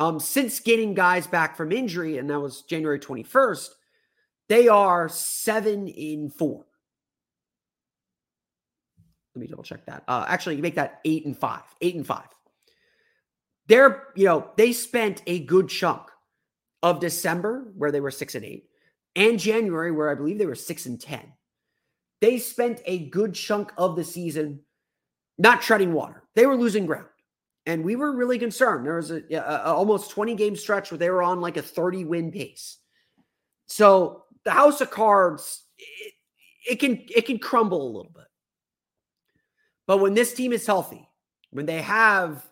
Um, 0.00 0.18
since 0.18 0.60
getting 0.60 0.94
guys 0.94 1.26
back 1.26 1.56
from 1.56 1.72
injury, 1.72 2.18
and 2.18 2.30
that 2.30 2.40
was 2.40 2.62
January 2.62 2.98
21st, 2.98 3.68
they 4.48 4.66
are 4.66 5.08
seven 5.08 5.88
in 5.88 6.30
four. 6.30 6.64
Let 9.34 9.40
me 9.40 9.46
double 9.46 9.62
check 9.62 9.86
that. 9.86 10.02
Uh, 10.08 10.24
actually, 10.26 10.56
you 10.56 10.62
make 10.62 10.74
that 10.74 11.00
eight 11.04 11.26
and 11.26 11.38
five. 11.38 11.62
Eight 11.80 11.94
and 11.94 12.06
five. 12.06 12.26
They're, 13.70 14.08
you 14.16 14.24
know, 14.24 14.50
they 14.56 14.72
spent 14.72 15.22
a 15.28 15.44
good 15.44 15.68
chunk 15.68 16.02
of 16.82 16.98
December 16.98 17.72
where 17.76 17.92
they 17.92 18.00
were 18.00 18.10
six 18.10 18.34
and 18.34 18.44
eight, 18.44 18.64
and 19.14 19.38
January 19.38 19.92
where 19.92 20.10
I 20.10 20.16
believe 20.16 20.38
they 20.38 20.46
were 20.46 20.56
six 20.56 20.86
and 20.86 21.00
ten. 21.00 21.32
They 22.20 22.38
spent 22.38 22.82
a 22.84 23.06
good 23.10 23.32
chunk 23.32 23.72
of 23.78 23.94
the 23.94 24.02
season 24.02 24.60
not 25.38 25.62
treading 25.62 25.92
water. 25.92 26.24
They 26.34 26.46
were 26.46 26.56
losing 26.56 26.84
ground. 26.84 27.06
And 27.64 27.84
we 27.84 27.94
were 27.94 28.16
really 28.16 28.40
concerned. 28.40 28.84
There 28.84 28.96
was 28.96 29.12
a, 29.12 29.22
a, 29.30 29.38
a 29.38 29.72
almost 29.72 30.10
20 30.10 30.34
game 30.34 30.56
stretch 30.56 30.90
where 30.90 30.98
they 30.98 31.08
were 31.08 31.22
on 31.22 31.40
like 31.40 31.56
a 31.56 31.62
30 31.62 32.06
win 32.06 32.32
pace. 32.32 32.78
So 33.66 34.24
the 34.44 34.50
house 34.50 34.80
of 34.80 34.90
cards, 34.90 35.62
it, 35.78 36.14
it 36.68 36.76
can 36.80 37.04
it 37.08 37.24
can 37.24 37.38
crumble 37.38 37.86
a 37.86 37.94
little 37.96 38.12
bit. 38.12 38.26
But 39.86 39.98
when 39.98 40.14
this 40.14 40.34
team 40.34 40.52
is 40.52 40.66
healthy, 40.66 41.08
when 41.50 41.66
they 41.66 41.82
have, 41.82 42.44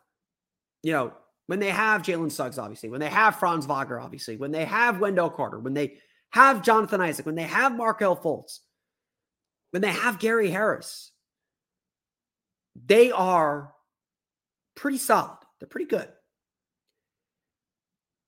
you 0.88 0.94
know, 0.94 1.12
when 1.48 1.58
they 1.58 1.68
have 1.68 2.00
Jalen 2.00 2.32
Suggs, 2.32 2.58
obviously, 2.58 2.88
when 2.88 3.00
they 3.00 3.10
have 3.10 3.36
Franz 3.36 3.66
Wagner, 3.66 4.00
obviously, 4.00 4.38
when 4.38 4.52
they 4.52 4.64
have 4.64 5.00
Wendell 5.00 5.28
Carter, 5.28 5.58
when 5.58 5.74
they 5.74 5.98
have 6.30 6.62
Jonathan 6.62 7.02
Isaac, 7.02 7.26
when 7.26 7.34
they 7.34 7.42
have 7.42 7.76
Markelle 7.76 8.16
Fultz, 8.16 8.60
when 9.70 9.82
they 9.82 9.92
have 9.92 10.18
Gary 10.18 10.48
Harris, 10.48 11.12
they 12.86 13.10
are 13.10 13.74
pretty 14.76 14.96
solid. 14.96 15.36
They're 15.60 15.68
pretty 15.68 15.90
good. 15.90 16.08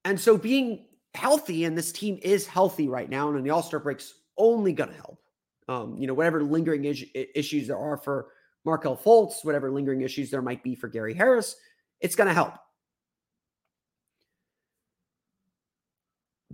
And 0.05 0.21
so 0.21 0.37
being 0.37 0.85
healthy, 1.15 1.65
and 1.65 1.79
this 1.79 1.93
team 1.93 2.19
is 2.21 2.47
healthy 2.47 2.89
right 2.89 3.09
now, 3.09 3.31
and 3.31 3.47
the 3.47 3.51
All 3.51 3.63
Star 3.63 3.81
break's 3.81 4.13
only 4.37 4.75
going 4.75 4.91
to 4.91 4.97
help. 4.97 5.19
Um, 5.67 5.97
you 5.97 6.07
know, 6.07 6.15
whatever 6.15 6.43
lingering 6.43 6.85
is- 6.85 7.07
issues 7.15 7.69
there 7.69 7.79
are 7.79 7.97
for 7.97 8.29
Markelle 8.67 8.99
Fultz, 8.99 9.47
whatever 9.47 9.71
lingering 9.71 10.03
issues 10.03 10.31
there 10.31 10.43
might 10.43 10.63
be 10.63 10.75
for 10.75 10.89
Gary 10.89 11.15
Harris, 11.15 11.57
it's 12.01 12.17
going 12.17 12.29
to 12.29 12.35
help. 12.35 12.55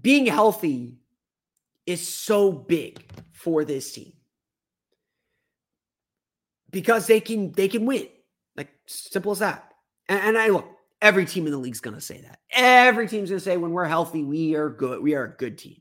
Being 0.00 0.26
healthy 0.26 0.98
is 1.86 2.06
so 2.06 2.52
big 2.52 3.00
for 3.32 3.64
this 3.64 3.92
team 3.92 4.12
because 6.70 7.06
they 7.06 7.20
can 7.20 7.52
they 7.52 7.68
can 7.68 7.86
win. 7.86 8.08
Like 8.56 8.68
simple 8.86 9.32
as 9.32 9.38
that. 9.38 9.72
And, 10.08 10.20
and 10.20 10.38
I 10.38 10.48
look, 10.48 10.66
every 11.00 11.24
team 11.24 11.46
in 11.46 11.52
the 11.52 11.58
league's 11.58 11.80
gonna 11.80 12.00
say 12.00 12.20
that. 12.20 12.40
Every 12.50 13.08
team's 13.08 13.30
gonna 13.30 13.40
say 13.40 13.56
when 13.56 13.70
we're 13.70 13.86
healthy, 13.86 14.24
we 14.24 14.54
are 14.56 14.68
good. 14.68 15.02
We 15.02 15.14
are 15.14 15.24
a 15.24 15.36
good 15.36 15.58
team. 15.58 15.80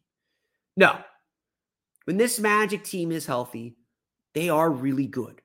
No. 0.78 0.98
When 2.06 2.18
this 2.18 2.40
Magic 2.40 2.84
team 2.84 3.12
is 3.12 3.26
healthy, 3.26 3.78
they 4.34 4.50
are 4.50 4.70
really 4.70 5.08
good. 5.08 5.42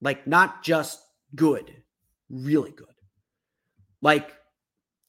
Like 0.00 0.26
not 0.26 0.62
just 0.62 1.00
good, 1.34 1.82
really 2.30 2.70
good. 2.70 2.86
Like 4.02 4.32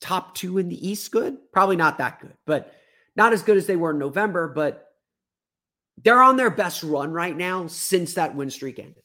top 0.01 0.35
two 0.35 0.57
in 0.57 0.69
the 0.69 0.87
East, 0.87 1.11
good. 1.11 1.37
Probably 1.51 1.75
not 1.75 1.97
that 1.97 2.19
good, 2.19 2.33
but 2.45 2.73
not 3.15 3.33
as 3.33 3.43
good 3.43 3.57
as 3.57 3.65
they 3.67 3.75
were 3.75 3.91
in 3.91 3.99
November. 3.99 4.47
But 4.47 4.87
they're 6.03 6.21
on 6.21 6.37
their 6.37 6.49
best 6.49 6.83
run 6.83 7.11
right 7.11 7.35
now 7.35 7.67
since 7.67 8.13
that 8.13 8.35
win 8.35 8.49
streak 8.49 8.79
ended. 8.79 9.03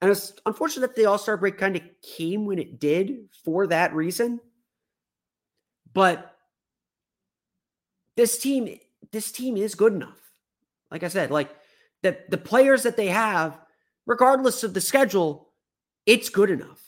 And 0.00 0.10
it's 0.10 0.32
unfortunate 0.46 0.88
that 0.88 0.96
the 0.96 1.06
All 1.06 1.18
Star 1.18 1.36
break 1.36 1.58
kind 1.58 1.76
of 1.76 1.82
came 2.16 2.46
when 2.46 2.58
it 2.58 2.78
did 2.78 3.28
for 3.44 3.66
that 3.66 3.94
reason. 3.94 4.40
But 5.92 6.34
this 8.16 8.38
team, 8.38 8.78
this 9.10 9.32
team 9.32 9.56
is 9.56 9.74
good 9.74 9.92
enough. 9.92 10.20
Like 10.90 11.02
I 11.02 11.08
said, 11.08 11.30
like 11.30 11.54
the, 12.02 12.18
the 12.28 12.38
players 12.38 12.84
that 12.84 12.96
they 12.96 13.08
have, 13.08 13.58
regardless 14.06 14.62
of 14.62 14.74
the 14.74 14.80
schedule, 14.80 15.50
it's 16.06 16.28
good 16.28 16.50
enough. 16.50 16.80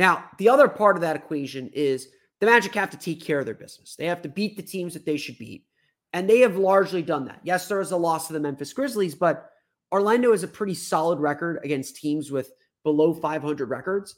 Now, 0.00 0.24
the 0.38 0.48
other 0.48 0.66
part 0.66 0.96
of 0.96 1.02
that 1.02 1.14
equation 1.14 1.68
is 1.74 2.08
the 2.40 2.46
Magic 2.46 2.74
have 2.74 2.88
to 2.88 2.96
take 2.96 3.22
care 3.22 3.38
of 3.38 3.44
their 3.44 3.54
business. 3.54 3.96
They 3.96 4.06
have 4.06 4.22
to 4.22 4.30
beat 4.30 4.56
the 4.56 4.62
teams 4.62 4.94
that 4.94 5.04
they 5.04 5.18
should 5.18 5.36
beat. 5.36 5.66
And 6.14 6.28
they 6.28 6.38
have 6.38 6.56
largely 6.56 7.02
done 7.02 7.26
that. 7.26 7.40
Yes, 7.44 7.68
there 7.68 7.82
is 7.82 7.90
a 7.90 7.98
loss 7.98 8.26
to 8.26 8.32
the 8.32 8.40
Memphis 8.40 8.72
Grizzlies, 8.72 9.14
but 9.14 9.50
Orlando 9.92 10.30
has 10.30 10.42
a 10.42 10.48
pretty 10.48 10.72
solid 10.72 11.18
record 11.18 11.60
against 11.62 11.96
teams 11.96 12.30
with 12.30 12.50
below 12.82 13.12
500 13.12 13.68
records. 13.68 14.16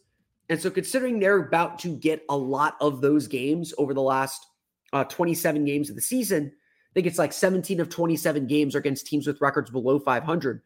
And 0.49 0.61
so, 0.61 0.71
considering 0.71 1.19
they're 1.19 1.39
about 1.39 1.81
to 1.81 1.97
get 1.97 2.23
a 2.29 2.37
lot 2.37 2.77
of 2.81 3.01
those 3.01 3.27
games 3.27 3.75
over 3.77 3.93
the 3.93 4.03
last 4.03 4.47
uh, 4.93 5.03
27 5.03 5.65
games 5.65 5.91
of 5.91 5.97
the 5.97 6.01
season, 6.03 6.53
I 6.55 6.93
think 6.95 7.09
it's 7.09 7.19
like 7.19 7.33
17 7.33 7.81
of 7.81 7.89
27 7.89 8.47
games 8.47 8.77
are 8.77 8.79
against 8.79 9.09
teams 9.09 9.27
with 9.27 9.41
records 9.41 9.69
below 9.69 9.99
500. 9.99 10.63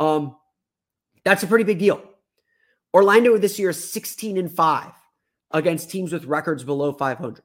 Um, 0.00 0.36
that's 1.24 1.44
a 1.44 1.46
pretty 1.46 1.64
big 1.64 1.78
deal. 1.78 2.02
Orlando 2.92 3.36
this 3.38 3.58
year 3.58 3.70
is 3.70 3.92
16 3.92 4.36
and 4.36 4.50
5 4.50 4.92
against 5.52 5.90
teams 5.90 6.12
with 6.12 6.24
records 6.24 6.64
below 6.64 6.92
500. 6.92 7.42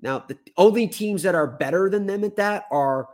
Now, 0.00 0.24
the 0.26 0.38
only 0.56 0.86
teams 0.88 1.22
that 1.22 1.34
are 1.34 1.46
better 1.46 1.90
than 1.90 2.06
them 2.06 2.24
at 2.24 2.36
that 2.36 2.64
are, 2.70 3.08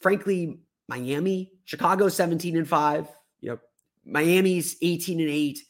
frankly, 0.00 0.58
Miami, 0.88 1.52
Chicago 1.64 2.08
17 2.08 2.56
and 2.56 2.68
5, 2.68 3.08
you 3.40 3.50
know, 3.50 3.58
Miami's 4.04 4.76
18 4.82 5.20
and 5.20 5.30
8, 5.30 5.60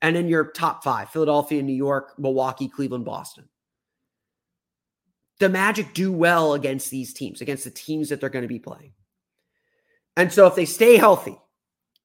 and 0.00 0.16
then 0.16 0.28
your 0.28 0.50
top 0.50 0.82
5, 0.82 1.10
Philadelphia, 1.10 1.62
New 1.62 1.74
York, 1.74 2.18
Milwaukee, 2.18 2.68
Cleveland, 2.68 3.04
Boston. 3.04 3.48
The 5.38 5.48
Magic 5.48 5.92
do 5.92 6.10
well 6.10 6.54
against 6.54 6.90
these 6.90 7.12
teams, 7.12 7.40
against 7.40 7.64
the 7.64 7.70
teams 7.70 8.08
that 8.08 8.20
they're 8.20 8.30
going 8.30 8.42
to 8.44 8.48
be 8.48 8.58
playing. 8.58 8.92
And 10.16 10.32
so 10.32 10.46
if 10.46 10.54
they 10.54 10.64
stay 10.64 10.96
healthy, 10.96 11.36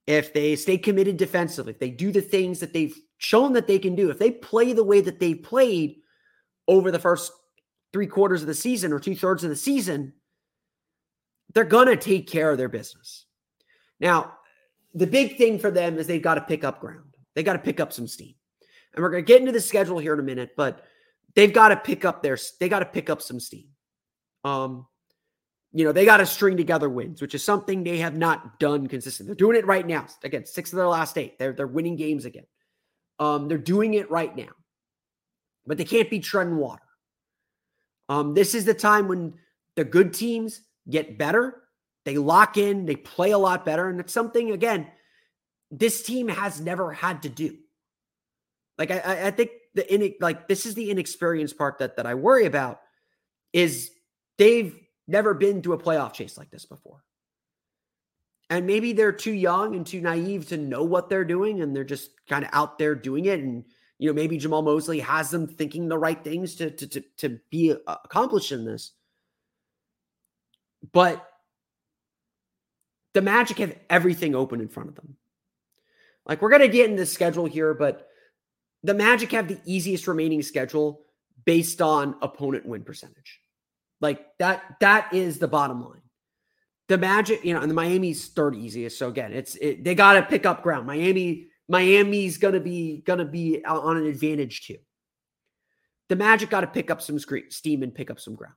if 0.07 0.33
they 0.33 0.55
stay 0.55 0.77
committed 0.77 1.17
defensively, 1.17 1.73
if 1.73 1.79
they 1.79 1.89
do 1.89 2.11
the 2.11 2.21
things 2.21 2.59
that 2.59 2.73
they've 2.73 2.97
shown 3.17 3.53
that 3.53 3.67
they 3.67 3.77
can 3.77 3.93
do, 3.93 4.09
if 4.09 4.17
they 4.17 4.31
play 4.31 4.73
the 4.73 4.83
way 4.83 5.01
that 5.01 5.19
they've 5.19 5.43
played 5.43 5.97
over 6.67 6.91
the 6.91 6.99
first 6.99 7.31
three 7.91 8.07
quarters 8.07 8.41
of 8.41 8.47
the 8.47 8.53
season 8.53 8.93
or 8.93 8.99
two 8.99 9.15
thirds 9.15 9.43
of 9.43 9.49
the 9.49 9.55
season, 9.55 10.13
they're 11.53 11.65
going 11.65 11.87
to 11.87 11.97
take 11.97 12.27
care 12.27 12.49
of 12.49 12.57
their 12.57 12.69
business. 12.69 13.25
Now, 13.99 14.33
the 14.93 15.07
big 15.07 15.37
thing 15.37 15.59
for 15.59 15.71
them 15.71 15.97
is 15.97 16.07
they've 16.07 16.21
got 16.21 16.35
to 16.35 16.41
pick 16.41 16.63
up 16.63 16.79
ground. 16.79 17.13
They 17.35 17.43
got 17.43 17.53
to 17.53 17.59
pick 17.59 17.79
up 17.79 17.91
some 17.91 18.07
steam. 18.07 18.33
And 18.93 19.03
we're 19.03 19.11
going 19.11 19.23
to 19.23 19.27
get 19.27 19.41
into 19.41 19.51
the 19.51 19.61
schedule 19.61 19.99
here 19.99 20.13
in 20.13 20.19
a 20.19 20.23
minute, 20.23 20.51
but 20.55 20.83
they've 21.35 21.53
got 21.53 21.69
to 21.69 21.77
pick 21.77 22.05
up 22.05 22.23
their 22.23 22.37
they 22.59 22.69
got 22.69 22.79
to 22.79 22.85
pick 22.85 23.09
up 23.09 23.21
some 23.21 23.39
steam. 23.39 23.67
Um 24.43 24.87
you 25.77 25.85
know, 25.85 25.91
they 25.91 26.05
got 26.05 26.17
to 26.17 26.25
string 26.25 26.57
together 26.57 26.89
wins, 26.89 27.21
which 27.21 27.35
is 27.35 27.43
something 27.43 27.83
they 27.83 27.99
have 27.99 28.17
not 28.17 28.59
done 28.59 28.87
consistently. 28.87 29.27
They're 29.29 29.35
doing 29.35 29.57
it 29.57 29.65
right 29.67 29.85
now. 29.85 30.07
Again, 30.23 30.45
6 30.45 30.73
of 30.73 30.77
their 30.77 30.87
last 30.87 31.17
8. 31.17 31.37
They're 31.37 31.53
they're 31.53 31.67
winning 31.67 31.95
games 31.97 32.25
again. 32.25 32.47
Um 33.19 33.47
they're 33.47 33.57
doing 33.59 33.93
it 33.93 34.09
right 34.09 34.35
now. 34.35 34.53
But 35.67 35.77
they 35.77 35.85
can't 35.85 36.09
be 36.09 36.19
treading 36.19 36.57
water. 36.57 36.83
Um 38.09 38.33
this 38.33 38.55
is 38.55 38.65
the 38.65 38.73
time 38.73 39.07
when 39.07 39.35
the 39.75 39.83
good 39.83 40.13
teams 40.13 40.61
get 40.89 41.17
better 41.17 41.61
They 42.05 42.17
lock 42.17 42.55
in, 42.55 42.85
they 42.85 42.95
play 42.95 43.31
a 43.31 43.37
lot 43.37 43.65
better. 43.65 43.89
And 43.89 43.99
it's 43.99 44.13
something, 44.13 44.51
again, 44.51 44.87
this 45.69 46.03
team 46.03 46.29
has 46.29 46.61
never 46.61 46.93
had 46.93 47.23
to 47.23 47.29
do. 47.29 47.57
Like, 48.77 48.91
I, 48.91 49.27
I 49.27 49.31
think 49.31 49.51
the 49.75 49.93
in 49.93 50.13
like 50.21 50.47
this 50.47 50.65
is 50.65 50.73
the 50.73 50.89
inexperienced 50.89 51.57
part 51.57 51.79
that 51.79 51.97
that 51.97 52.05
I 52.05 52.15
worry 52.15 52.45
about 52.45 52.79
is 53.51 53.91
they've 54.37 54.73
never 55.07 55.33
been 55.33 55.61
to 55.61 55.73
a 55.73 55.77
playoff 55.77 56.13
chase 56.13 56.37
like 56.37 56.51
this 56.51 56.65
before. 56.65 57.03
And 58.49 58.65
maybe 58.65 58.93
they're 58.93 59.11
too 59.11 59.33
young 59.33 59.75
and 59.75 59.85
too 59.85 60.01
naive 60.01 60.47
to 60.49 60.57
know 60.57 60.83
what 60.83 61.09
they're 61.09 61.25
doing 61.25 61.61
and 61.61 61.75
they're 61.75 61.83
just 61.83 62.11
kind 62.29 62.45
of 62.45 62.49
out 62.53 62.77
there 62.77 62.95
doing 62.95 63.25
it 63.25 63.39
and 63.39 63.65
you 63.99 64.07
know 64.07 64.13
maybe 64.13 64.37
Jamahl 64.37 64.63
Mosley 64.63 64.99
has 64.99 65.29
them 65.29 65.47
thinking 65.47 65.87
the 65.87 65.97
right 65.97 66.23
things 66.23 66.55
to 66.55 66.71
to 66.71 66.87
to, 66.87 67.03
to 67.17 67.39
be 67.49 67.73
accomplished 67.87 68.51
in 68.51 68.63
this. 68.63 68.93
But 70.93 71.27
the 73.13 73.21
Magic 73.21 73.57
have 73.57 73.75
everything 73.89 74.35
open 74.35 74.61
in 74.61 74.69
front 74.69 74.89
of 74.89 74.95
them. 74.95 75.17
Like 76.25 76.41
we're 76.41 76.49
going 76.49 76.61
to 76.61 76.67
get 76.69 76.89
in 76.89 76.95
the 76.95 77.05
schedule 77.05 77.45
here 77.45 77.73
but 77.73 78.07
the 78.83 78.93
Magic 78.93 79.31
have 79.31 79.49
the 79.49 79.59
easiest 79.65 80.07
remaining 80.07 80.41
schedule 80.41 81.01
based 81.43 81.81
on 81.81 82.15
opponent 82.21 82.65
win 82.65 82.83
percentage. 82.83 83.41
Like 84.01 84.25
that 84.39 84.77
that 84.79 85.13
is 85.13 85.39
the 85.39 85.47
bottom 85.47 85.83
line. 85.83 86.01
The 86.87 86.97
Magic, 86.97 87.43
you 87.43 87.53
know, 87.53 87.61
and 87.61 87.69
the 87.69 87.75
Miami's 87.75 88.27
third 88.27 88.55
easiest. 88.55 88.97
So 88.97 89.09
again, 89.09 89.33
it's 89.33 89.55
it, 89.55 89.83
they 89.83 89.95
got 89.95 90.13
to 90.13 90.23
pick 90.23 90.45
up 90.45 90.63
ground. 90.63 90.87
Miami 90.87 91.47
Miami's 91.67 92.37
going 92.37 92.53
to 92.53 92.59
be 92.59 93.01
going 93.05 93.19
to 93.19 93.25
be 93.25 93.63
on 93.65 93.97
an 93.97 94.05
advantage 94.05 94.65
too. 94.65 94.77
The 96.09 96.15
Magic 96.15 96.49
got 96.49 96.61
to 96.61 96.67
pick 96.67 96.89
up 96.89 97.01
some 97.01 97.19
steam 97.19 97.83
and 97.83 97.93
pick 97.93 98.09
up 98.09 98.19
some 98.19 98.35
ground. 98.35 98.53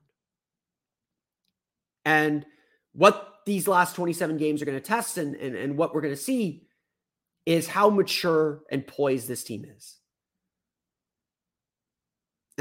And 2.05 2.45
what 2.93 3.39
these 3.45 3.67
last 3.67 3.95
27 3.95 4.37
games 4.37 4.61
are 4.61 4.65
going 4.65 4.77
to 4.77 4.83
test 4.83 5.17
and, 5.17 5.35
and, 5.35 5.55
and 5.55 5.77
what 5.77 5.93
we're 5.93 6.01
going 6.01 6.13
to 6.13 6.21
see 6.21 6.63
is 7.45 7.67
how 7.67 7.89
mature 7.89 8.61
and 8.71 8.85
poised 8.85 9.27
this 9.27 9.43
team 9.43 9.65
is. 9.65 9.97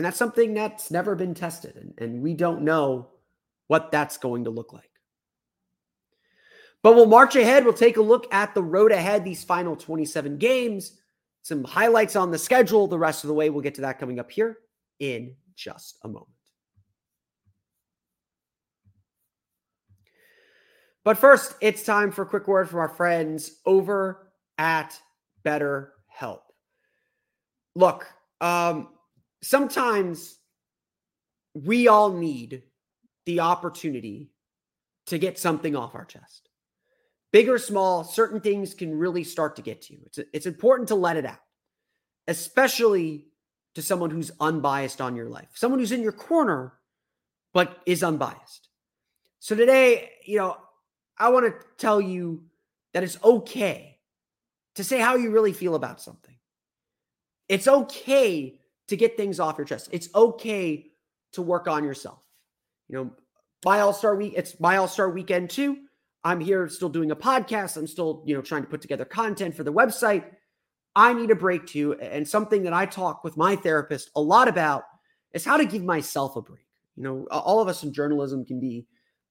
And 0.00 0.04
that's 0.06 0.16
something 0.16 0.54
that's 0.54 0.90
never 0.90 1.14
been 1.14 1.34
tested. 1.34 1.76
And, 1.76 1.92
and 1.98 2.22
we 2.22 2.32
don't 2.32 2.62
know 2.62 3.10
what 3.66 3.92
that's 3.92 4.16
going 4.16 4.44
to 4.44 4.50
look 4.50 4.72
like. 4.72 4.88
But 6.82 6.94
we'll 6.94 7.04
march 7.04 7.36
ahead. 7.36 7.66
We'll 7.66 7.74
take 7.74 7.98
a 7.98 8.02
look 8.02 8.32
at 8.32 8.54
the 8.54 8.62
road 8.62 8.92
ahead, 8.92 9.26
these 9.26 9.44
final 9.44 9.76
27 9.76 10.38
games, 10.38 10.98
some 11.42 11.64
highlights 11.64 12.16
on 12.16 12.30
the 12.30 12.38
schedule 12.38 12.86
the 12.86 12.98
rest 12.98 13.24
of 13.24 13.28
the 13.28 13.34
way. 13.34 13.50
We'll 13.50 13.60
get 13.60 13.74
to 13.74 13.82
that 13.82 13.98
coming 13.98 14.18
up 14.18 14.30
here 14.30 14.60
in 15.00 15.34
just 15.54 15.98
a 16.02 16.08
moment. 16.08 16.28
But 21.04 21.18
first, 21.18 21.56
it's 21.60 21.82
time 21.82 22.10
for 22.10 22.22
a 22.22 22.26
quick 22.26 22.48
word 22.48 22.70
from 22.70 22.78
our 22.78 22.88
friends 22.88 23.56
over 23.66 24.32
at 24.56 24.98
BetterHelp. 25.44 26.40
Look, 27.74 28.06
um, 28.40 28.88
sometimes 29.42 30.38
we 31.54 31.88
all 31.88 32.12
need 32.12 32.62
the 33.26 33.40
opportunity 33.40 34.30
to 35.06 35.18
get 35.18 35.38
something 35.38 35.74
off 35.74 35.94
our 35.94 36.04
chest. 36.04 36.48
Big 37.32 37.48
or 37.48 37.58
small, 37.58 38.04
certain 38.04 38.40
things 38.40 38.74
can 38.74 38.96
really 38.96 39.24
start 39.24 39.56
to 39.56 39.62
get 39.62 39.82
to 39.82 39.92
you. 39.94 40.00
It's, 40.06 40.18
it's 40.32 40.46
important 40.46 40.88
to 40.88 40.94
let 40.94 41.16
it 41.16 41.26
out, 41.26 41.38
especially 42.26 43.26
to 43.74 43.82
someone 43.82 44.10
who's 44.10 44.32
unbiased 44.40 45.00
on 45.00 45.14
your 45.14 45.28
life, 45.28 45.48
someone 45.54 45.78
who's 45.78 45.92
in 45.92 46.02
your 46.02 46.12
corner, 46.12 46.74
but 47.52 47.78
is 47.86 48.02
unbiased. 48.02 48.68
So 49.38 49.54
today, 49.54 50.10
you 50.24 50.38
know, 50.38 50.56
I 51.18 51.28
want 51.30 51.46
to 51.46 51.66
tell 51.76 52.00
you 52.00 52.44
that 52.94 53.04
it's 53.04 53.22
okay 53.22 53.98
to 54.74 54.84
say 54.84 54.98
how 54.98 55.16
you 55.16 55.30
really 55.30 55.52
feel 55.52 55.74
about 55.74 56.00
something. 56.00 56.36
It's 57.48 57.68
okay 57.68 58.59
to 58.90 58.96
get 58.96 59.16
things 59.16 59.40
off 59.40 59.56
your 59.56 59.64
chest. 59.64 59.88
It's 59.92 60.08
okay 60.14 60.86
to 61.32 61.42
work 61.42 61.68
on 61.68 61.84
yourself. 61.84 62.18
You 62.88 62.96
know, 62.96 63.10
my 63.64 63.80
All 63.80 63.92
Star 63.92 64.16
week, 64.16 64.34
it's 64.36 64.58
my 64.60 64.76
All 64.76 64.88
Star 64.88 65.10
weekend 65.10 65.50
too. 65.50 65.78
I'm 66.22 66.40
here 66.40 66.68
still 66.68 66.88
doing 66.88 67.12
a 67.12 67.16
podcast. 67.16 67.76
I'm 67.76 67.86
still, 67.86 68.22
you 68.26 68.34
know, 68.34 68.42
trying 68.42 68.62
to 68.62 68.68
put 68.68 68.82
together 68.82 69.04
content 69.04 69.54
for 69.54 69.62
the 69.62 69.72
website. 69.72 70.24
I 70.94 71.14
need 71.14 71.30
a 71.30 71.36
break 71.36 71.66
too. 71.66 71.94
And 71.94 72.28
something 72.28 72.64
that 72.64 72.72
I 72.72 72.84
talk 72.84 73.24
with 73.24 73.36
my 73.36 73.56
therapist 73.56 74.10
a 74.16 74.20
lot 74.20 74.48
about 74.48 74.82
is 75.32 75.44
how 75.44 75.56
to 75.56 75.64
give 75.64 75.84
myself 75.84 76.36
a 76.36 76.42
break. 76.42 76.66
You 76.96 77.04
know, 77.04 77.26
all 77.30 77.60
of 77.60 77.68
us 77.68 77.84
in 77.84 77.92
journalism 77.92 78.44
can 78.44 78.60
be, 78.60 78.86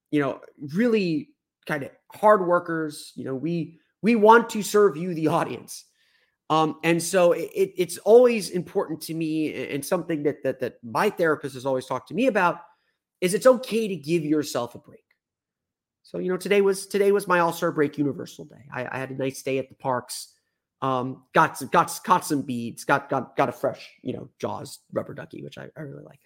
you 0.10 0.22
know, 0.22 0.40
really 0.74 1.30
kind 1.68 1.84
of 1.84 1.92
hard 2.14 2.48
workers. 2.48 3.12
You 3.16 3.26
know, 3.26 3.36
we 3.36 3.78
we 4.02 4.16
want 4.16 4.50
to 4.52 4.64
serve 4.64 4.96
you, 4.96 5.14
the 5.14 5.28
audience. 5.40 5.84
Um, 6.50 6.80
and 6.84 7.02
so 7.02 7.34
it, 7.34 7.52
it's 7.54 7.98
always 8.00 8.50
important 8.50 9.02
to 9.02 9.14
me, 9.14 9.70
and 9.70 9.86
something 9.86 10.24
that, 10.24 10.44
that 10.44 10.60
that 10.60 10.78
my 10.84 11.10
therapist 11.10 11.54
has 11.54 11.66
always 11.66 11.86
talked 11.86 12.08
to 12.08 12.16
me 12.16 12.28
about 12.28 12.58
is 13.22 13.34
it's 13.34 13.46
okay 13.46 13.88
to 13.88 13.96
give 13.96 14.26
yourself 14.26 14.74
a 14.76 14.80
break. 14.80 15.04
So 16.02 16.18
you 16.18 16.30
know, 16.30 16.38
today 16.38 16.62
was 16.62 16.88
today 16.88 17.12
was 17.12 17.28
my 17.28 17.40
All 17.40 17.54
Star 17.54 17.72
Break 17.72 17.98
Universal 17.98 18.46
Day. 18.46 18.66
I, 18.74 18.88
I, 18.92 18.98
had 18.98 19.12
a 19.12 19.16
nice 19.16 19.44
day 19.44 19.60
at 19.60 19.70
the 19.70 19.76
parks. 19.76 20.34
Um, 20.82 21.24
got 21.34 21.58
some, 21.58 21.68
got 21.68 22.00
caught 22.04 22.26
some 22.26 22.42
beads. 22.42 22.84
Got 22.84 23.10
got 23.10 23.36
got 23.36 23.50
a 23.50 23.52
fresh 23.52 23.88
you 24.02 24.14
know 24.14 24.30
Jaws 24.40 24.80
rubber 24.92 25.14
ducky, 25.14 25.44
which 25.44 25.60
I, 25.60 25.68
I 25.78 25.82
really 25.82 26.04
like. 26.04 26.20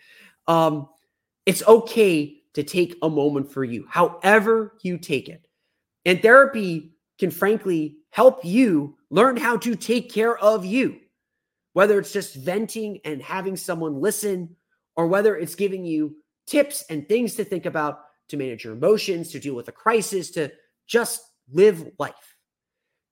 Um, 0.47 0.87
it's 1.45 1.67
okay 1.67 2.37
to 2.53 2.63
take 2.63 2.95
a 3.01 3.09
moment 3.09 3.51
for 3.51 3.63
you, 3.63 3.85
however 3.89 4.77
you 4.83 4.97
take 4.97 5.27
it. 5.27 5.47
And 6.05 6.21
therapy 6.21 6.93
can 7.19 7.31
frankly 7.31 7.97
help 8.13 8.45
you 8.45 8.95
learn 9.09 9.35
how 9.35 9.57
to 9.57 9.75
take 9.75 10.13
care 10.13 10.37
of 10.37 10.63
you, 10.63 10.99
whether 11.73 11.97
it's 11.97 12.13
just 12.13 12.35
venting 12.35 12.99
and 13.05 13.19
having 13.23 13.57
someone 13.57 13.99
listen, 13.99 14.55
or 14.95 15.07
whether 15.07 15.35
it's 15.35 15.55
giving 15.55 15.83
you 15.83 16.15
tips 16.45 16.83
and 16.91 17.09
things 17.09 17.33
to 17.33 17.43
think 17.43 17.65
about 17.65 18.01
to 18.29 18.37
manage 18.37 18.63
your 18.63 18.73
emotions, 18.73 19.31
to 19.31 19.39
deal 19.39 19.55
with 19.55 19.67
a 19.67 19.71
crisis, 19.71 20.29
to 20.29 20.51
just 20.85 21.21
live 21.51 21.89
life. 21.97 22.35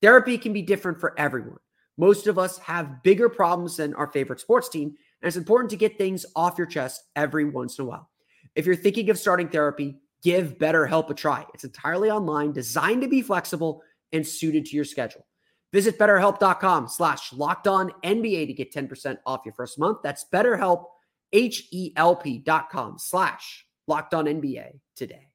Therapy 0.03 0.37
can 0.37 0.53
be 0.53 0.61
different 0.61 0.99
for 0.99 1.19
everyone. 1.19 1.57
Most 1.97 2.27
of 2.27 2.37
us 2.37 2.59
have 2.59 3.01
bigger 3.01 3.27
problems 3.27 3.77
than 3.77 3.95
our 3.95 4.07
favorite 4.11 4.39
sports 4.39 4.69
team, 4.69 4.89
and 4.89 5.27
it's 5.27 5.35
important 5.35 5.71
to 5.71 5.77
get 5.77 5.97
things 5.97 6.27
off 6.35 6.59
your 6.59 6.67
chest 6.67 7.01
every 7.15 7.45
once 7.45 7.79
in 7.79 7.85
a 7.85 7.87
while. 7.87 8.07
If 8.53 8.67
you're 8.67 8.75
thinking 8.75 9.09
of 9.09 9.17
starting 9.17 9.49
therapy, 9.49 9.97
give 10.21 10.59
BetterHelp 10.59 11.09
a 11.09 11.15
try. 11.15 11.43
It's 11.55 11.63
entirely 11.63 12.11
online, 12.11 12.51
designed 12.51 13.01
to 13.01 13.07
be 13.07 13.23
flexible 13.23 13.81
and 14.13 14.25
suited 14.25 14.65
to 14.65 14.75
your 14.75 14.85
schedule. 14.85 15.25
Visit 15.73 15.97
betterhelp.com 15.97 16.87
slash 16.89 17.31
locked 17.31 17.67
on 17.67 17.91
NBA 18.03 18.47
to 18.47 18.53
get 18.53 18.73
10% 18.73 19.17
off 19.25 19.41
your 19.45 19.53
first 19.53 19.79
month. 19.79 19.99
That's 20.03 20.25
betterhelp, 20.33 20.85
H-E-L-P 21.31 22.39
dot 22.39 22.69
com 22.69 22.97
slash 22.99 23.65
locked 23.87 24.13
on 24.13 24.25
NBA 24.25 24.79
today. 24.95 25.31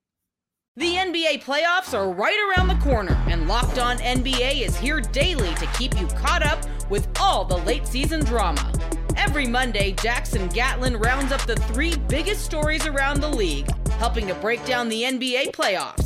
The 0.78 0.96
NBA 0.96 1.42
playoffs 1.42 1.98
are 1.98 2.12
right 2.12 2.38
around 2.50 2.68
the 2.68 2.84
corner, 2.84 3.14
and 3.28 3.48
Locked 3.48 3.78
On 3.78 3.96
NBA 3.96 4.60
is 4.60 4.76
here 4.76 5.00
daily 5.00 5.54
to 5.54 5.66
keep 5.68 5.98
you 5.98 6.06
caught 6.08 6.44
up 6.44 6.62
with 6.90 7.08
all 7.18 7.46
the 7.46 7.56
late 7.56 7.86
season 7.86 8.22
drama. 8.22 8.70
Every 9.16 9.46
Monday, 9.46 9.92
Jackson 9.92 10.48
Gatlin 10.48 10.98
rounds 10.98 11.32
up 11.32 11.40
the 11.46 11.56
three 11.56 11.96
biggest 11.96 12.44
stories 12.44 12.86
around 12.86 13.22
the 13.22 13.28
league, 13.30 13.70
helping 13.92 14.26
to 14.26 14.34
break 14.34 14.62
down 14.66 14.90
the 14.90 15.02
NBA 15.02 15.52
playoffs. 15.52 16.05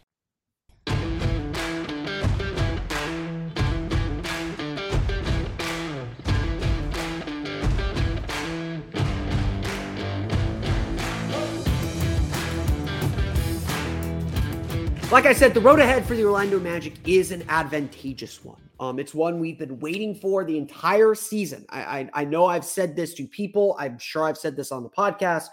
Like 15.11 15.25
I 15.25 15.33
said, 15.33 15.53
the 15.53 15.59
road 15.59 15.81
ahead 15.81 16.05
for 16.05 16.15
the 16.15 16.23
Orlando 16.23 16.57
Magic 16.57 16.93
is 17.05 17.33
an 17.33 17.43
advantageous 17.49 18.45
one. 18.45 18.61
Um, 18.79 18.97
it's 18.97 19.13
one 19.13 19.41
we've 19.41 19.59
been 19.59 19.77
waiting 19.79 20.15
for 20.15 20.45
the 20.45 20.57
entire 20.57 21.15
season. 21.15 21.65
I, 21.67 21.81
I, 21.81 22.09
I 22.13 22.23
know 22.23 22.45
I've 22.45 22.63
said 22.63 22.95
this 22.95 23.13
to 23.15 23.27
people. 23.27 23.75
I'm 23.77 23.99
sure 23.99 24.23
I've 24.23 24.37
said 24.37 24.55
this 24.55 24.71
on 24.71 24.83
the 24.83 24.89
podcast. 24.89 25.47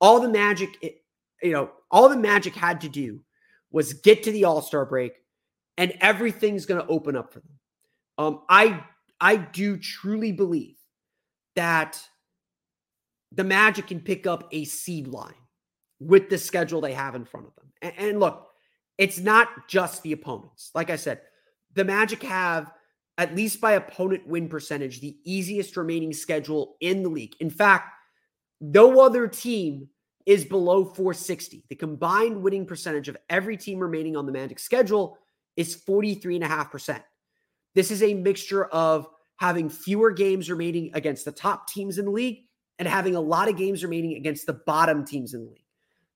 All 0.00 0.18
the 0.18 0.28
Magic, 0.28 0.76
it, 0.82 1.04
you 1.40 1.52
know, 1.52 1.70
all 1.92 2.08
the 2.08 2.16
Magic 2.16 2.52
had 2.52 2.80
to 2.80 2.88
do 2.88 3.22
was 3.70 3.92
get 3.92 4.24
to 4.24 4.32
the 4.32 4.44
All 4.44 4.60
Star 4.60 4.84
break, 4.84 5.12
and 5.78 5.94
everything's 6.00 6.66
going 6.66 6.80
to 6.80 6.88
open 6.88 7.14
up 7.14 7.32
for 7.32 7.38
them. 7.38 7.58
Um, 8.18 8.42
I 8.48 8.82
I 9.20 9.36
do 9.36 9.76
truly 9.76 10.32
believe 10.32 10.78
that 11.54 12.02
the 13.30 13.44
Magic 13.44 13.86
can 13.86 14.00
pick 14.00 14.26
up 14.26 14.48
a 14.50 14.64
seed 14.64 15.06
line 15.06 15.32
with 16.00 16.28
the 16.28 16.38
schedule 16.38 16.80
they 16.80 16.94
have 16.94 17.14
in 17.14 17.24
front 17.24 17.46
of 17.46 17.54
them. 17.54 17.66
And, 17.82 17.92
and 17.96 18.20
look, 18.20 18.49
it's 19.00 19.18
not 19.18 19.66
just 19.66 20.02
the 20.02 20.12
opponents. 20.12 20.70
Like 20.74 20.90
I 20.90 20.96
said, 20.96 21.22
the 21.74 21.84
Magic 21.84 22.22
have, 22.22 22.70
at 23.16 23.34
least 23.34 23.58
by 23.58 23.72
opponent 23.72 24.26
win 24.26 24.46
percentage, 24.46 25.00
the 25.00 25.16
easiest 25.24 25.78
remaining 25.78 26.12
schedule 26.12 26.76
in 26.80 27.02
the 27.02 27.08
league. 27.08 27.34
In 27.40 27.48
fact, 27.48 27.94
no 28.60 29.00
other 29.00 29.26
team 29.26 29.88
is 30.26 30.44
below 30.44 30.84
460. 30.84 31.64
The 31.70 31.76
combined 31.76 32.42
winning 32.42 32.66
percentage 32.66 33.08
of 33.08 33.16
every 33.30 33.56
team 33.56 33.78
remaining 33.78 34.16
on 34.16 34.26
the 34.26 34.32
Magic 34.32 34.58
schedule 34.58 35.16
is 35.56 35.74
43.5%. 35.74 37.02
This 37.74 37.90
is 37.90 38.02
a 38.02 38.12
mixture 38.12 38.66
of 38.66 39.08
having 39.36 39.70
fewer 39.70 40.10
games 40.10 40.50
remaining 40.50 40.90
against 40.92 41.24
the 41.24 41.32
top 41.32 41.68
teams 41.68 41.96
in 41.96 42.04
the 42.04 42.10
league 42.10 42.40
and 42.78 42.86
having 42.86 43.16
a 43.16 43.20
lot 43.20 43.48
of 43.48 43.56
games 43.56 43.82
remaining 43.82 44.18
against 44.18 44.44
the 44.44 44.60
bottom 44.66 45.06
teams 45.06 45.32
in 45.32 45.44
the 45.46 45.50
league. 45.50 45.59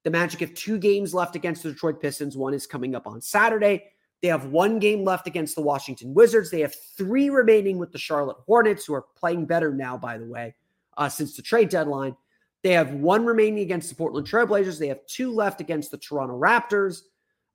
The 0.05 0.11
Magic 0.11 0.40
have 0.40 0.55
two 0.55 0.79
games 0.79 1.12
left 1.12 1.35
against 1.35 1.62
the 1.62 1.73
Detroit 1.73 2.01
Pistons. 2.01 2.37
One 2.37 2.55
is 2.55 2.67
coming 2.67 2.95
up 2.95 3.07
on 3.07 3.21
Saturday. 3.21 3.90
They 4.23 4.29
have 4.29 4.47
one 4.47 4.79
game 4.79 5.05
left 5.05 5.27
against 5.27 5.55
the 5.55 5.62
Washington 5.62 6.14
Wizards. 6.14 6.51
They 6.51 6.61
have 6.61 6.75
three 6.75 7.31
remaining 7.31 7.79
with 7.79 7.93
the 7.93 7.99
Charlotte 7.99 8.37
Hornets, 8.47 8.87
who 8.87 8.95
are 8.95 9.05
playing 9.17 9.47
better 9.47 9.73
now, 9.75 9.97
by 9.97 10.19
the 10.19 10.27
way, 10.27 10.55
uh, 10.97 11.09
since 11.09 11.37
the 11.37 11.43
trade 11.43 11.69
deadline. 11.69 12.17
They 12.62 12.73
have 12.73 12.93
one 12.95 13.27
remaining 13.27 13.61
against 13.61 13.90
the 13.90 13.95
Portland 13.95 14.27
Trailblazers. 14.27 14.79
They 14.79 14.88
have 14.88 15.05
two 15.07 15.33
left 15.33 15.61
against 15.61 15.90
the 15.90 15.99
Toronto 15.99 16.38
Raptors. 16.38 17.03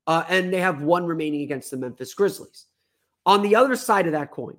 Uh, 0.06 0.24
and 0.28 0.52
they 0.52 0.60
have 0.60 0.82
one 0.82 1.06
remaining 1.06 1.42
against 1.42 1.70
the 1.70 1.76
Memphis 1.76 2.14
Grizzlies. 2.14 2.66
On 3.26 3.42
the 3.42 3.54
other 3.54 3.76
side 3.76 4.06
of 4.06 4.12
that 4.12 4.30
coin, 4.30 4.56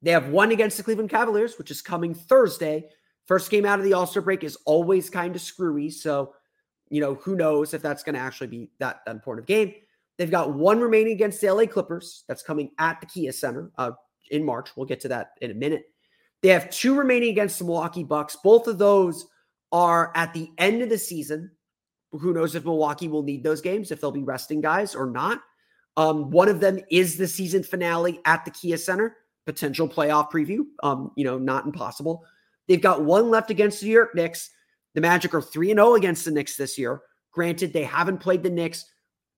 they 0.00 0.10
have 0.10 0.28
one 0.28 0.50
against 0.50 0.76
the 0.76 0.82
Cleveland 0.82 1.10
Cavaliers, 1.10 1.58
which 1.58 1.70
is 1.70 1.82
coming 1.82 2.14
Thursday. 2.14 2.88
First 3.26 3.50
game 3.50 3.64
out 3.64 3.78
of 3.78 3.84
the 3.84 3.92
All 3.92 4.06
Star 4.06 4.22
break 4.22 4.42
is 4.42 4.56
always 4.64 5.10
kind 5.10 5.36
of 5.36 5.42
screwy. 5.42 5.90
So, 5.90 6.34
you 6.92 7.00
know, 7.00 7.14
who 7.14 7.34
knows 7.34 7.72
if 7.72 7.80
that's 7.80 8.02
going 8.02 8.14
to 8.14 8.20
actually 8.20 8.48
be 8.48 8.68
that, 8.78 9.00
that 9.06 9.12
important 9.12 9.46
game. 9.46 9.72
They've 10.18 10.30
got 10.30 10.52
one 10.52 10.78
remaining 10.78 11.14
against 11.14 11.40
the 11.40 11.52
LA 11.52 11.64
Clippers. 11.64 12.24
That's 12.28 12.42
coming 12.42 12.70
at 12.78 13.00
the 13.00 13.06
Kia 13.06 13.32
Center 13.32 13.72
uh, 13.78 13.92
in 14.30 14.44
March. 14.44 14.76
We'll 14.76 14.84
get 14.84 15.00
to 15.00 15.08
that 15.08 15.30
in 15.40 15.50
a 15.50 15.54
minute. 15.54 15.84
They 16.42 16.50
have 16.50 16.68
two 16.68 16.94
remaining 16.94 17.30
against 17.30 17.58
the 17.58 17.64
Milwaukee 17.64 18.04
Bucks. 18.04 18.36
Both 18.44 18.66
of 18.66 18.76
those 18.76 19.26
are 19.72 20.12
at 20.14 20.34
the 20.34 20.50
end 20.58 20.82
of 20.82 20.90
the 20.90 20.98
season. 20.98 21.50
Who 22.12 22.34
knows 22.34 22.54
if 22.54 22.66
Milwaukee 22.66 23.08
will 23.08 23.22
need 23.22 23.42
those 23.42 23.62
games, 23.62 23.90
if 23.90 24.02
they'll 24.02 24.10
be 24.10 24.22
resting 24.22 24.60
guys 24.60 24.94
or 24.94 25.06
not. 25.06 25.40
Um, 25.96 26.30
one 26.30 26.48
of 26.48 26.60
them 26.60 26.78
is 26.90 27.16
the 27.16 27.26
season 27.26 27.62
finale 27.62 28.20
at 28.26 28.44
the 28.44 28.50
Kia 28.50 28.76
Center, 28.76 29.16
potential 29.46 29.88
playoff 29.88 30.30
preview. 30.30 30.66
Um, 30.82 31.10
you 31.16 31.24
know, 31.24 31.38
not 31.38 31.64
impossible. 31.64 32.22
They've 32.68 32.82
got 32.82 33.02
one 33.02 33.30
left 33.30 33.50
against 33.50 33.80
the 33.80 33.86
New 33.86 33.92
York 33.92 34.14
Knicks. 34.14 34.50
The 34.94 35.00
Magic 35.00 35.34
are 35.34 35.42
3 35.42 35.68
0 35.68 35.94
against 35.94 36.24
the 36.24 36.30
Knicks 36.30 36.56
this 36.56 36.78
year. 36.78 37.02
Granted, 37.32 37.72
they 37.72 37.84
haven't 37.84 38.18
played 38.18 38.42
the 38.42 38.50
Knicks 38.50 38.84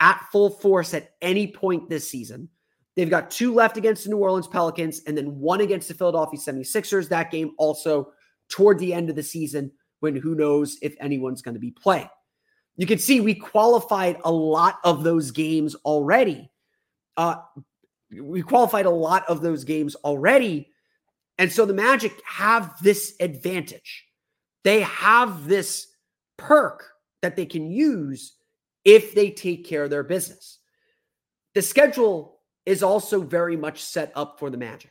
at 0.01 0.25
full 0.33 0.51
force 0.51 0.95
at 0.95 1.11
any 1.23 1.47
point 1.47 1.89
this 1.89 2.09
season. 2.09 2.49
They've 2.97 3.11
got 3.11 3.31
two 3.31 3.53
left 3.55 3.77
against 3.77 4.05
the 4.05 4.11
New 4.11 4.19
Orleans 4.19 4.47
Pelicans 4.47 5.01
and 5.07 5.17
then 5.17 5.39
one 5.39 5.61
against 5.61 5.89
the 5.89 5.95
Philadelphia 5.95 6.39
76ers. 6.39 7.09
That 7.09 7.31
game 7.31 7.53
also 7.59 8.13
toward 8.49 8.79
the 8.79 8.95
end 8.95 9.11
of 9.11 9.17
the 9.17 9.23
season 9.23 9.73
when 10.01 10.15
who 10.15 10.35
knows 10.35 10.77
if 10.83 10.95
anyone's 11.01 11.43
going 11.43 11.55
to 11.55 11.61
be 11.61 11.71
playing. 11.71 12.09
You 12.77 12.87
can 12.87 12.99
see 12.99 13.21
we 13.21 13.35
qualified 13.35 14.19
a 14.25 14.33
lot 14.33 14.79
of 14.85 15.05
those 15.05 15.31
games 15.31 15.75
already. 15.85 16.51
Uh, 17.17 17.37
we 18.21 18.43
qualified 18.43 18.87
a 18.87 18.91
lot 18.91 19.25
of 19.29 19.41
those 19.41 19.65
games 19.65 19.95
already. 19.97 20.69
And 21.39 21.51
so 21.51 21.67
the 21.67 21.75
Magic 21.75 22.13
have 22.27 22.75
this 22.83 23.15
advantage. 23.21 24.05
They 24.65 24.81
have 24.81 25.47
this 25.47 25.89
perk 26.37 26.85
that 27.23 27.37
they 27.37 27.47
can 27.47 27.71
use 27.71 28.35
if 28.85 29.15
they 29.15 29.31
take 29.31 29.67
care 29.67 29.85
of 29.85 29.91
their 29.91 30.03
business. 30.03 30.59
The 31.55 31.63
schedule 31.63 32.41
is 32.67 32.83
also 32.83 33.21
very 33.21 33.57
much 33.57 33.83
set 33.83 34.13
up 34.15 34.39
for 34.39 34.51
the 34.51 34.57
Magic. 34.57 34.91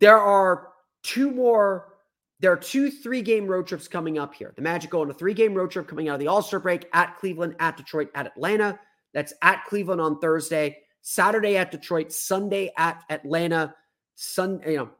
There 0.00 0.18
are 0.18 0.68
two 1.02 1.30
more 1.30 1.94
there 2.40 2.52
are 2.52 2.56
two 2.56 2.90
three 2.90 3.22
game 3.22 3.46
road 3.46 3.66
trips 3.66 3.88
coming 3.88 4.18
up 4.18 4.34
here. 4.34 4.52
The 4.54 4.62
Magic 4.62 4.90
go 4.90 5.00
on 5.00 5.10
a 5.10 5.14
three 5.14 5.34
game 5.34 5.54
road 5.54 5.70
trip 5.70 5.88
coming 5.88 6.08
out 6.08 6.14
of 6.14 6.20
the 6.20 6.26
All 6.26 6.42
Star 6.42 6.60
break 6.60 6.86
at 6.92 7.16
Cleveland, 7.16 7.54
at 7.60 7.76
Detroit, 7.76 8.10
at 8.14 8.26
Atlanta. 8.26 8.78
That's 9.14 9.32
at 9.40 9.64
Cleveland 9.64 10.00
on 10.00 10.18
Thursday, 10.18 10.78
Saturday 11.00 11.56
at 11.56 11.70
Detroit, 11.70 12.12
Sunday 12.12 12.72
at 12.76 13.02
Atlanta. 13.08 13.74
Sun, 14.16 14.60
you 14.66 14.76
know, 14.76 14.90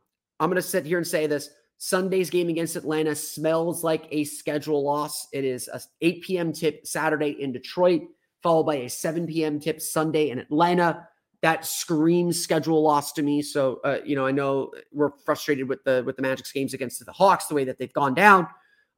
I'm 0.41 0.49
going 0.49 0.57
to 0.57 0.63
sit 0.63 0.87
here 0.87 0.99
and 0.99 1.07
say 1.07 1.27
this. 1.27 1.51
Sunday's 1.79 2.31
game 2.31 2.49
against 2.49 2.77
Atlanta 2.77 3.15
smells 3.15 3.85
like 3.85 4.07
a 4.11 4.25
schedule 4.25 4.83
loss. 4.83 5.29
It 5.33 5.45
is 5.45 5.69
a 5.69 5.81
8 6.01 6.23
p.m. 6.23 6.53
tip 6.53 6.87
Saturday 6.87 7.37
in 7.41 7.53
Detroit, 7.53 8.03
followed 8.43 8.65
by 8.65 8.77
a 8.77 8.89
7 8.89 9.27
p.m. 9.27 9.61
tip 9.61 9.81
Sunday 9.81 10.31
in 10.31 10.39
Atlanta 10.39 11.09
that 11.45 11.67
screams 11.67 12.43
schedule 12.43 12.83
loss 12.83 13.13
to 13.13 13.23
me. 13.23 13.43
So 13.43 13.79
uh, 13.85 13.99
you 14.03 14.17
know, 14.17 14.25
I 14.25 14.31
know 14.31 14.73
we're 14.95 15.11
frustrated 15.27 15.69
with 15.69 15.85
the 15.85 16.03
with 16.07 16.17
the 16.17 16.23
Magic's 16.23 16.51
games 16.53 16.73
against 16.73 17.05
the 17.05 17.13
Hawks 17.13 17.49
the 17.49 17.55
way 17.55 17.65
that 17.65 17.79
they've 17.79 17.93
gone 17.93 18.15
down. 18.15 18.49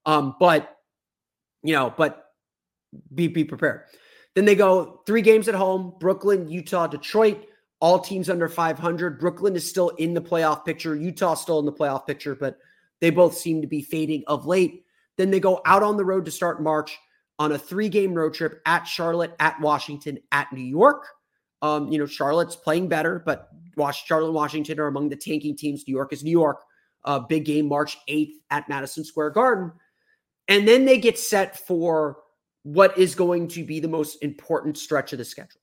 Um, 0.05 0.37
but 0.39 0.77
you 1.65 1.75
know, 1.75 1.93
but 1.97 2.27
be 3.13 3.27
be 3.27 3.45
prepared. 3.45 3.87
Then 4.37 4.45
they 4.45 4.55
go 4.55 5.03
three 5.07 5.23
games 5.23 5.49
at 5.49 5.57
home: 5.57 5.95
Brooklyn, 5.99 6.47
Utah, 6.47 6.87
Detroit. 6.87 7.49
All 7.81 7.99
teams 7.99 8.31
under 8.31 8.49
500. 8.49 9.19
Brooklyn 9.19 9.55
is 9.55 9.69
still 9.69 9.91
in 9.91 10.15
the 10.15 10.21
playoff 10.21 10.65
picture. 10.65 10.97
Utah 10.97 11.35
still 11.35 11.59
in 11.59 11.67
the 11.67 11.73
playoff 11.73 12.07
picture, 12.07 12.35
but 12.35 12.59
they 13.01 13.11
both 13.11 13.37
seem 13.37 13.61
to 13.61 13.67
be 13.67 13.83
fading 13.83 14.25
of 14.27 14.47
late. 14.47 14.85
Then 15.17 15.31
they 15.31 15.41
go 15.41 15.61
out 15.67 15.83
on 15.83 15.97
the 15.97 16.05
road 16.05 16.25
to 16.25 16.31
start 16.31 16.63
March 16.63 16.99
on 17.39 17.53
a 17.53 17.59
three 17.59 17.89
game 17.89 18.15
road 18.15 18.35
trip 18.35 18.61
at 18.67 18.85
Charlotte, 18.85 19.35
at 19.41 19.61
Washington, 19.61 20.19
at 20.33 20.53
New 20.53 20.65
York. 20.65 21.07
Um, 21.63 21.89
you 21.89 21.99
know, 21.99 22.07
Charlotte's 22.07 22.57
playing 22.57 22.89
better, 22.89 23.23
but 23.25 23.49
Charlotte 23.93 24.27
and 24.27 24.35
Washington 24.35 24.81
are 24.81 24.87
among 24.87 25.09
the 25.09 25.17
tanking 25.17 25.57
teams. 25.57 25.85
New 25.87 25.95
York 25.95 26.13
is 26.13 26.25
New 26.25 26.31
York. 26.31 26.63
Uh, 27.05 27.21
big 27.21 27.45
game 27.45 27.69
March 27.69 27.97
8th 28.09 28.33
at 28.51 28.69
Madison 28.69 29.05
Square 29.05 29.31
Garden. 29.31 29.73
And 30.49 30.67
then 30.67 30.85
they 30.85 30.99
get 30.99 31.19
set 31.19 31.59
for 31.67 32.19
what 32.63 32.97
is 32.99 33.15
going 33.15 33.49
to 33.49 33.65
be 33.65 33.81
the 33.81 33.89
most 33.89 34.23
important 34.23 34.77
stretch 34.77 35.13
of 35.13 35.19
the 35.19 35.25
schedule. 35.25 35.61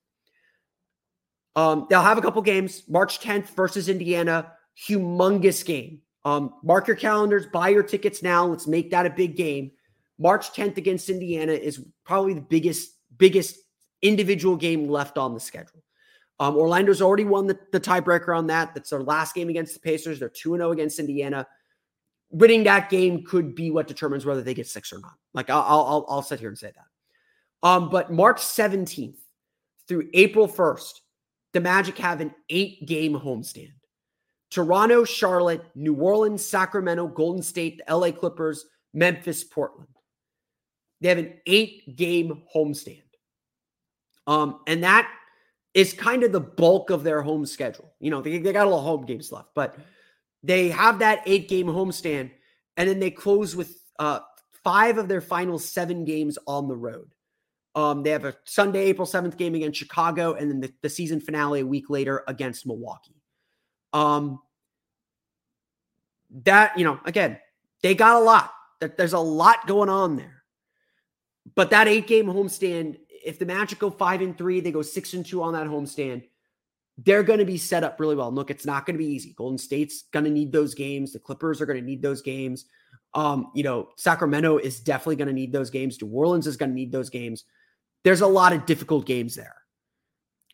Um, 1.56 1.88
they'll 1.90 2.02
have 2.02 2.18
a 2.18 2.22
couple 2.22 2.42
games. 2.42 2.84
March 2.88 3.20
10th 3.20 3.50
versus 3.50 3.90
Indiana, 3.90 4.54
humongous 4.88 5.66
game. 5.66 6.02
Um, 6.26 6.56
mark 6.64 6.88
your 6.88 6.96
calendars, 6.96 7.46
buy 7.46 7.70
your 7.70 7.84
tickets 7.84 8.24
now. 8.24 8.46
Let's 8.46 8.68
make 8.68 8.92
that 8.92 9.06
a 9.06 9.10
big 9.10 9.36
game. 9.36 9.72
March 10.18 10.54
10th 10.54 10.78
against 10.78 11.10
Indiana 11.10 11.52
is 11.52 11.86
probably 12.06 12.34
the 12.34 12.42
biggest, 12.42 12.92
biggest 13.18 13.58
individual 14.02 14.56
game 14.56 14.88
left 14.88 15.18
on 15.18 15.34
the 15.34 15.40
schedule. 15.40 15.84
Um, 16.40 16.56
Orlando's 16.56 17.02
already 17.02 17.26
won 17.26 17.48
the, 17.48 17.58
the 17.72 17.80
tiebreaker 17.80 18.36
on 18.36 18.48
that. 18.48 18.74
That's 18.74 18.90
their 18.90 19.04
last 19.04 19.36
game 19.36 19.50
against 19.50 19.74
the 19.74 19.80
Pacers. 19.80 20.20
They're 20.20 20.30
2 20.30 20.58
0 20.58 20.72
against 20.72 21.00
Indiana. 21.00 21.46
Winning 22.32 22.64
that 22.64 22.90
game 22.90 23.24
could 23.24 23.54
be 23.54 23.70
what 23.70 23.88
determines 23.88 24.26
whether 24.26 24.42
they 24.42 24.54
get 24.54 24.68
six 24.68 24.92
or 24.92 25.00
not. 25.00 25.14
Like, 25.34 25.50
I'll, 25.50 25.62
I'll, 25.62 26.06
I'll 26.10 26.22
sit 26.24 26.40
here 26.40 26.50
and 26.50 26.58
say 26.58 26.72
that. 26.76 27.68
Um, 27.68 27.90
but 27.90 28.12
March 28.12 28.42
17th 28.42 29.18
through 29.88 30.10
April 30.14 30.48
1st, 30.48 30.94
the 31.54 31.62
Magic 31.62 31.98
have 31.98 32.22
an 32.22 32.34
eight 32.50 32.86
game 32.86 33.14
homestand. 33.14 33.74
Toronto, 34.50 35.04
Charlotte, 35.04 35.64
New 35.76 35.96
Orleans, 35.96 36.46
Sacramento, 36.46 37.08
Golden 37.08 37.42
State, 37.42 37.82
the 37.86 37.96
LA 37.96 38.12
Clippers, 38.12 38.66
Memphis, 38.94 39.44
Portland. 39.44 39.88
They 41.02 41.10
have 41.10 41.18
an 41.18 41.34
eight 41.48 41.96
game 41.96 42.44
homestand. 42.56 43.02
Um, 44.28 44.60
and 44.68 44.84
that 44.84 45.10
is 45.74 45.94
kind 45.94 46.24
of 46.24 46.32
the 46.32 46.40
bulk 46.40 46.92
of 46.92 47.04
their 47.04 47.22
home 47.22 47.46
schedule. 47.46 47.92
You 48.00 48.12
know, 48.12 48.22
they, 48.22 48.38
they 48.38 48.54
got 48.54 48.68
a 48.68 48.70
lot 48.70 48.80
of 48.80 48.84
home 48.84 49.06
games 49.06 49.32
left, 49.32 49.50
but 49.56 49.76
they 50.44 50.70
have 50.70 51.00
that 51.00 51.24
eight 51.26 51.50
game 51.50 51.68
homestand, 51.68 52.32
and 52.78 52.90
then 52.90 53.00
they 53.00 53.12
close 53.12 53.56
with 53.56 53.82
uh, 54.00 54.20
five 54.64 54.98
of 54.98 55.08
their 55.08 55.22
final 55.22 55.58
seven 55.58 56.06
games 56.06 56.38
on 56.48 56.68
the 56.68 56.76
road. 56.76 57.10
Um, 57.76 58.04
they 58.04 58.12
have 58.12 58.26
a 58.26 58.36
Sunday, 58.46 58.86
April 58.86 59.08
7th 59.08 59.38
game 59.38 59.56
against 59.56 59.80
Chicago, 59.80 60.34
and 60.34 60.50
then 60.50 60.60
the, 60.60 60.74
the 60.82 60.90
season 60.90 61.20
finale 61.20 61.62
a 61.62 61.66
week 61.66 61.90
later 61.90 62.24
against 62.28 62.68
Milwaukee. 62.68 63.22
Um, 63.94 64.40
that, 66.44 66.78
you 66.78 66.84
know, 66.84 67.00
again, 67.06 67.40
they 67.82 67.96
got 67.96 68.22
a 68.22 68.24
lot. 68.24 68.52
There's 68.80 69.14
a 69.14 69.20
lot 69.20 69.66
going 69.66 69.90
on 69.90 70.18
there. 70.18 70.44
But 71.56 71.72
that 71.72 71.88
eight 71.88 72.08
game 72.08 72.28
homestand 72.28 72.98
if 73.24 73.40
the 73.40 73.46
Magic 73.46 73.80
go 73.80 73.90
five 73.90 74.22
and 74.22 74.38
three, 74.38 74.60
they 74.60 74.72
go 74.72 74.82
six 74.82 75.14
and 75.14 75.26
two 75.26 75.42
on 75.42 75.54
that 75.54 75.68
homestand. 75.68 76.24
They're 76.98 77.24
going 77.24 77.40
to 77.40 77.46
be 77.46 77.58
set 77.58 77.84
up 77.84 78.00
really 78.00 78.16
well. 78.16 78.32
look, 78.32 78.52
it's 78.52 78.66
not 78.66 78.86
going 78.86 78.96
to 78.96 79.04
be 79.04 79.12
easy. 79.12 79.34
Golden 79.34 79.58
State's 79.58 80.04
going 80.12 80.26
to 80.26 80.30
need 80.30 80.52
those 80.52 80.76
games. 80.76 81.12
The 81.12 81.20
Clippers 81.20 81.60
are 81.60 81.66
going 81.66 81.80
to 81.80 81.86
need 81.86 82.02
those 82.02 82.22
games. 82.22 82.66
Um, 83.16 83.52
you 83.56 83.64
know, 83.64 83.90
Sacramento 83.96 84.58
is 84.58 84.80
definitely 84.80 85.16
going 85.16 85.28
to 85.28 85.34
need 85.34 85.52
those 85.52 85.70
games. 85.70 86.00
New 86.02 86.10
Orleans 86.10 86.46
is 86.46 86.58
going 86.58 86.70
to 86.70 86.76
need 86.76 86.92
those 86.92 87.10
games. 87.10 87.46
There's 88.04 88.22
a 88.22 88.28
lot 88.28 88.54
of 88.54 88.66
difficult 88.66 89.06
games 89.06 89.36
there, 89.36 89.56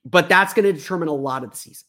but 0.06 0.30
that's 0.30 0.54
going 0.54 0.66
to 0.66 0.74
determine 0.74 1.08
a 1.08 1.14
lot 1.14 1.44
of 1.44 1.52
the 1.52 1.58
season. 1.58 1.88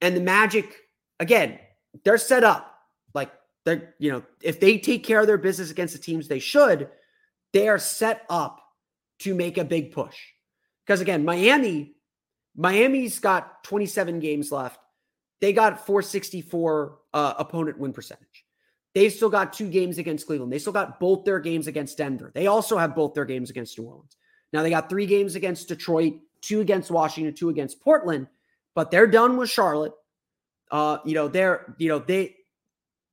And 0.00 0.16
the 0.16 0.20
Magic, 0.20 0.74
again, 1.20 1.58
they're 2.04 2.18
set 2.18 2.44
up 2.44 2.74
like 3.14 3.32
they're, 3.64 3.94
you 3.98 4.12
know, 4.12 4.22
if 4.42 4.60
they 4.60 4.78
take 4.78 5.04
care 5.04 5.20
of 5.20 5.26
their 5.26 5.38
business 5.38 5.70
against 5.70 5.94
the 5.94 6.00
teams 6.00 6.28
they 6.28 6.38
should, 6.38 6.88
they 7.52 7.68
are 7.68 7.78
set 7.78 8.24
up 8.28 8.60
to 9.20 9.34
make 9.34 9.56
a 9.56 9.64
big 9.64 9.92
push. 9.92 10.16
Because 10.84 11.00
again, 11.00 11.24
Miami, 11.24 11.96
Miami's 12.56 13.18
got 13.18 13.64
27 13.64 14.20
games 14.20 14.52
left. 14.52 14.78
They 15.40 15.52
got 15.52 15.84
464 15.86 16.98
uh, 17.12 17.34
opponent 17.38 17.78
win 17.78 17.92
percentage. 17.92 18.44
They've 18.94 19.12
still 19.12 19.28
got 19.28 19.52
two 19.52 19.68
games 19.68 19.98
against 19.98 20.26
Cleveland. 20.26 20.50
They 20.50 20.58
still 20.58 20.72
got 20.72 20.98
both 20.98 21.24
their 21.24 21.38
games 21.38 21.66
against 21.66 21.98
Denver. 21.98 22.32
They 22.34 22.46
also 22.46 22.78
have 22.78 22.94
both 22.94 23.12
their 23.12 23.26
games 23.26 23.50
against 23.50 23.78
New 23.78 23.84
Orleans. 23.84 24.16
Now 24.52 24.62
they 24.62 24.70
got 24.70 24.88
three 24.88 25.06
games 25.06 25.34
against 25.34 25.68
Detroit, 25.68 26.14
two 26.40 26.60
against 26.60 26.90
Washington, 26.90 27.34
two 27.34 27.48
against 27.48 27.80
Portland, 27.80 28.26
but 28.74 28.90
they're 28.90 29.06
done 29.06 29.36
with 29.36 29.50
Charlotte. 29.50 29.92
Uh, 30.70 30.98
you 31.04 31.14
know, 31.14 31.28
they're, 31.28 31.74
you 31.78 31.88
know, 31.88 31.98
they 31.98 32.36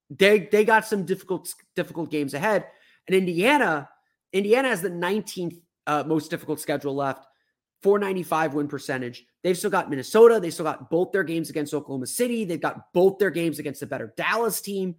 they 0.09 0.47
they 0.51 0.65
got 0.65 0.85
some 0.85 1.05
difficult 1.05 1.53
difficult 1.75 2.11
games 2.11 2.33
ahead. 2.33 2.65
And 3.07 3.15
Indiana, 3.15 3.89
Indiana 4.31 4.69
has 4.69 4.81
the 4.81 4.89
19th 4.89 5.59
uh, 5.87 6.03
most 6.05 6.29
difficult 6.29 6.59
schedule 6.59 6.95
left. 6.95 7.27
495 7.81 8.53
win 8.53 8.67
percentage. 8.69 9.25
They've 9.43 9.57
still 9.57 9.69
got 9.69 9.89
Minnesota. 9.89 10.39
They 10.39 10.49
still 10.49 10.63
got 10.63 10.89
both 10.89 11.11
their 11.11 11.23
games 11.23 11.49
against 11.49 11.73
Oklahoma 11.73 12.07
City. 12.07 12.45
They've 12.45 12.61
got 12.61 12.93
both 12.93 13.19
their 13.19 13.29
games 13.29 13.59
against 13.59 13.81
the 13.81 13.85
better 13.85 14.13
Dallas 14.15 14.61
team. 14.61 14.95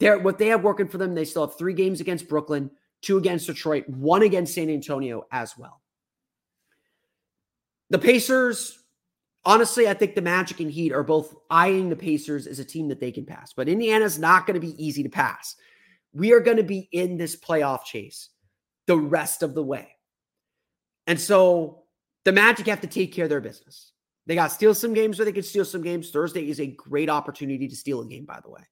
They're 0.00 0.18
what 0.18 0.38
they 0.38 0.46
have 0.48 0.64
working 0.64 0.88
for 0.88 0.96
them. 0.96 1.14
They 1.14 1.26
still 1.26 1.46
have 1.46 1.58
three 1.58 1.74
games 1.74 2.00
against 2.00 2.28
Brooklyn, 2.28 2.70
two 3.06 3.18
against 3.18 3.46
Detroit, 3.46 3.88
one 3.88 4.22
against 4.22 4.54
San 4.54 4.68
Antonio 4.68 5.22
as 5.30 5.56
well. 5.56 5.80
The 7.90 8.00
Pacers, 8.00 8.80
honestly, 9.44 9.88
I 9.88 9.94
think 9.94 10.16
the 10.16 10.22
Magic 10.22 10.58
and 10.58 10.70
Heat 10.70 10.92
are 10.92 11.04
both 11.04 11.32
eyeing 11.48 11.88
the 11.88 11.94
Pacers 11.94 12.48
as 12.48 12.58
a 12.58 12.64
team 12.64 12.88
that 12.88 12.98
they 12.98 13.12
can 13.12 13.24
pass, 13.24 13.52
but 13.52 13.68
Indiana's 13.68 14.18
not 14.18 14.44
going 14.44 14.60
to 14.60 14.66
be 14.66 14.84
easy 14.84 15.04
to 15.04 15.08
pass. 15.08 15.54
We 16.12 16.32
are 16.32 16.40
going 16.40 16.56
to 16.56 16.64
be 16.64 16.88
in 16.90 17.16
this 17.16 17.36
playoff 17.36 17.84
chase 17.84 18.30
the 18.88 18.98
rest 18.98 19.44
of 19.44 19.54
the 19.54 19.62
way. 19.62 19.88
And 21.06 21.20
so 21.20 21.84
the 22.24 22.32
Magic 22.32 22.66
have 22.66 22.80
to 22.80 22.88
take 22.88 23.12
care 23.12 23.26
of 23.26 23.30
their 23.30 23.40
business. 23.40 23.92
They 24.26 24.34
got 24.34 24.50
steal 24.50 24.74
some 24.74 24.94
games 24.94 25.16
where 25.16 25.26
they 25.26 25.32
can 25.32 25.44
steal 25.44 25.64
some 25.64 25.82
games. 25.82 26.10
Thursday 26.10 26.50
is 26.50 26.58
a 26.58 26.66
great 26.66 27.08
opportunity 27.08 27.68
to 27.68 27.76
steal 27.76 28.00
a 28.00 28.06
game, 28.06 28.24
by 28.24 28.40
the 28.40 28.50
way. 28.50 28.62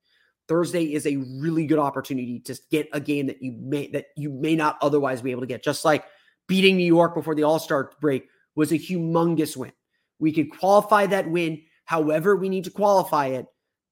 Thursday 0.49 0.93
is 0.93 1.07
a 1.07 1.17
really 1.17 1.67
good 1.67 1.79
opportunity 1.79 2.41
to 2.41 2.59
get 2.71 2.89
a 2.93 3.01
game 3.01 3.27
that 3.27 3.43
you 3.43 3.53
may 3.53 3.89
that 3.89 4.07
you 4.17 4.31
may 4.31 4.55
not 4.55 4.77
otherwise 4.83 5.23
be 5.23 5.31
able 5.31 5.41
to 5.41 5.47
get. 5.47 5.63
Just 5.63 5.85
like 5.85 6.05
beating 6.47 6.77
New 6.77 6.85
York 6.85 7.15
before 7.15 7.35
the 7.35 7.45
All-Star 7.45 7.93
break 8.01 8.29
was 8.55 8.73
a 8.73 8.79
humongous 8.79 9.57
win. 9.57 9.73
We 10.19 10.33
could 10.33 10.51
qualify 10.51 11.07
that 11.07 11.31
win 11.31 11.63
however 11.85 12.37
we 12.37 12.49
need 12.49 12.65
to 12.65 12.71
qualify 12.71 13.29
it. 13.29 13.47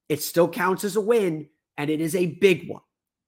It 0.09 0.23
still 0.23 0.49
counts 0.49 0.85
as 0.85 0.97
a 0.97 1.01
win, 1.01 1.49
and 1.79 1.89
it 1.89 2.01
is 2.01 2.15
a 2.15 2.27
big 2.27 2.69
one 2.69 2.83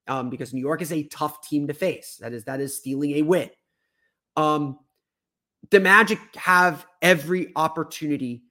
um, 0.07 0.29
because 0.29 0.53
New 0.53 0.61
York 0.61 0.81
is 0.81 0.91
a 0.91 1.03
tough 1.03 1.47
team 1.47 1.67
to 1.67 1.73
face. 1.73 2.17
That 2.21 2.33
is 2.33 2.43
that 2.45 2.59
is 2.59 2.77
stealing 2.77 3.13
a 3.13 3.21
win. 3.23 3.49
Um, 4.35 4.79
the 5.71 5.79
Magic 5.79 6.19
have 6.35 6.85
every 7.01 7.51
opportunity 7.55 8.43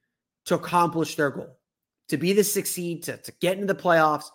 to 0.46 0.56
accomplish 0.56 1.14
their 1.14 1.30
goal, 1.30 1.58
to 2.08 2.16
be 2.16 2.32
the 2.32 2.42
sixth 2.44 2.72
seed, 2.72 3.04
to, 3.04 3.16
to 3.18 3.32
get 3.40 3.54
into 3.54 3.72
the 3.72 3.80
playoffs. 3.80 4.26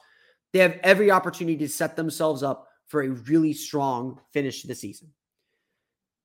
They 0.54 0.60
have 0.60 0.80
every 0.84 1.12
opportunity 1.12 1.58
to 1.58 1.70
set 1.70 1.96
themselves 1.96 2.44
up 2.44 2.68
for 2.88 3.04
a 3.04 3.10
really 3.10 3.54
strong 3.54 4.20
finish 4.32 4.62
to 4.62 4.68
the 4.68 4.76
season. 4.76 5.10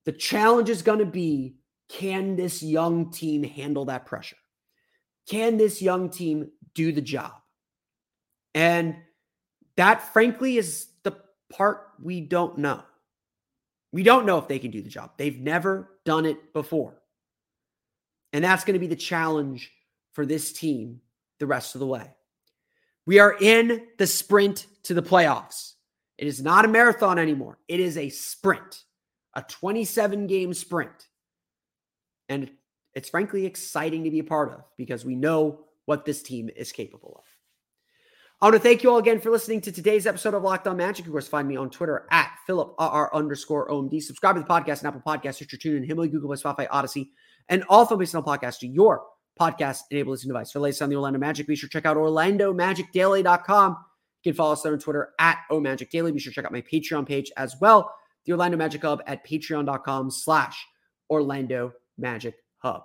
The 0.05 0.13
challenge 0.13 0.71
is 0.71 0.83
going 0.83 0.99
to 1.01 1.07
be 1.07 1.57
can 1.89 2.37
this 2.37 2.63
young 2.63 3.11
team 3.11 3.43
handle 3.43 3.87
that 3.87 4.07
pressure? 4.07 4.37
Can 5.29 5.57
this 5.57 5.83
young 5.83 6.11
team 6.11 6.51
do 6.75 6.93
the 6.93 7.03
job? 7.03 7.33
And 8.55 8.97
that, 9.77 10.13
frankly, 10.13 10.57
is 10.57 10.89
the 11.03 11.17
part 11.53 11.89
we 12.03 12.21
don't 12.21 12.59
know. 12.59 12.83
We 13.93 14.03
don't 14.03 14.27
know 14.27 14.39
if 14.39 14.49
they 14.49 14.59
can 14.59 14.71
do 14.71 14.83
the 14.83 14.91
job. 14.91 15.13
They've 15.17 15.39
never 15.39 15.99
done 16.05 16.27
it 16.27 16.53
before. 16.53 17.01
And 18.33 18.45
that's 18.45 18.65
going 18.65 18.75
to 18.75 18.81
be 18.81 18.87
the 18.87 18.97
challenge 18.97 19.71
for 20.13 20.27
this 20.27 20.53
team 20.53 21.01
the 21.39 21.47
rest 21.47 21.75
of 21.75 21.79
the 21.79 21.87
way. 21.87 22.15
We 23.07 23.19
are 23.19 23.37
in 23.41 23.87
the 23.99 24.07
sprint 24.07 24.67
to 24.85 24.95
the 24.95 25.03
playoffs. 25.03 25.73
It 26.17 26.27
is 26.27 26.43
not 26.43 26.65
a 26.65 26.69
marathon 26.69 27.19
anymore. 27.19 27.59
It 27.69 27.81
is 27.81 27.99
a 27.99 28.09
sprint, 28.09 28.85
a 29.35 29.43
27 29.43 30.27
game 30.27 30.55
sprint. 30.55 31.09
And 32.29 32.51
it's 32.95 33.11
frankly 33.11 33.45
exciting 33.45 34.05
to 34.05 34.11
be 34.11 34.21
a 34.21 34.25
part 34.25 34.53
of 34.53 34.65
because 34.79 35.05
we 35.05 35.17
know 35.17 35.61
what 35.87 36.05
this 36.05 36.23
team 36.23 36.49
is 36.55 36.73
capable 36.73 37.17
of. 37.19 37.25
I 38.41 38.47
want 38.47 38.55
to 38.55 38.61
thank 38.61 38.83
you 38.83 38.91
all 38.91 38.99
again 38.99 39.21
for 39.21 39.31
listening 39.31 39.61
to 39.63 39.73
today's 39.73 40.07
episode 40.07 40.35
of 40.35 40.43
Locked 40.43 40.67
On 40.67 40.77
Magic. 40.77 41.07
Of 41.07 41.13
course, 41.13 41.29
find 41.29 41.49
me 41.49 41.57
on 41.57 41.71
Twitter 41.71 42.07
at 42.11 42.31
Philip 42.47 42.75
underscore 42.79 43.69
OMD. 43.69 44.03
Subscribe 44.03 44.37
to 44.37 44.43
the 44.43 44.47
podcast 44.47 44.85
and 44.85 44.89
Apple 44.89 45.03
Podcasts, 45.07 45.35
Stitcher, 45.37 45.57
TuneIn, 45.57 45.87
Himalaya, 45.87 46.11
Google 46.11 46.29
Play, 46.29 46.37
Spotify, 46.37 46.69
Audacy, 46.69 47.11
and 47.49 47.65
all 47.69 47.87
Philip 47.87 48.01
Based 48.01 48.15
podcast 48.15 48.59
to 48.61 48.67
your 48.67 49.05
podcast 49.39 49.81
enabled 49.91 50.13
listening 50.13 50.33
device. 50.33 50.53
For 50.53 50.61
latest 50.61 50.83
on 50.83 50.89
the 50.89 50.97
Orlando 50.97 51.19
Magic, 51.19 51.47
be 51.47 51.57
sure 51.57 51.69
to 51.69 51.73
check 51.73 51.87
out 51.87 51.97
OrlandoMagicDaily.com. 51.97 53.71
You 54.23 54.33
can 54.33 54.37
follow 54.37 54.53
us 54.53 54.63
there 54.63 54.73
on 54.73 54.79
Twitter 54.79 55.11
at 55.19 55.39
OMagicDaily. 55.51 56.13
Be 56.13 56.19
sure 56.19 56.33
to 56.33 56.35
check 56.35 56.45
out 56.45 56.53
my 56.53 56.63
Patreon 56.63 57.07
page 57.07 57.31
as 57.37 57.57
well, 57.61 57.95
the 58.25 58.33
Orlando 58.33 58.57
Magic 58.57 58.83
Hub 58.83 59.03
at 59.07 59.27
patreon.com 59.27 60.11
slash 60.11 60.67
Orlando 61.11 61.73
Magic 61.99 62.35
Hub. 62.59 62.85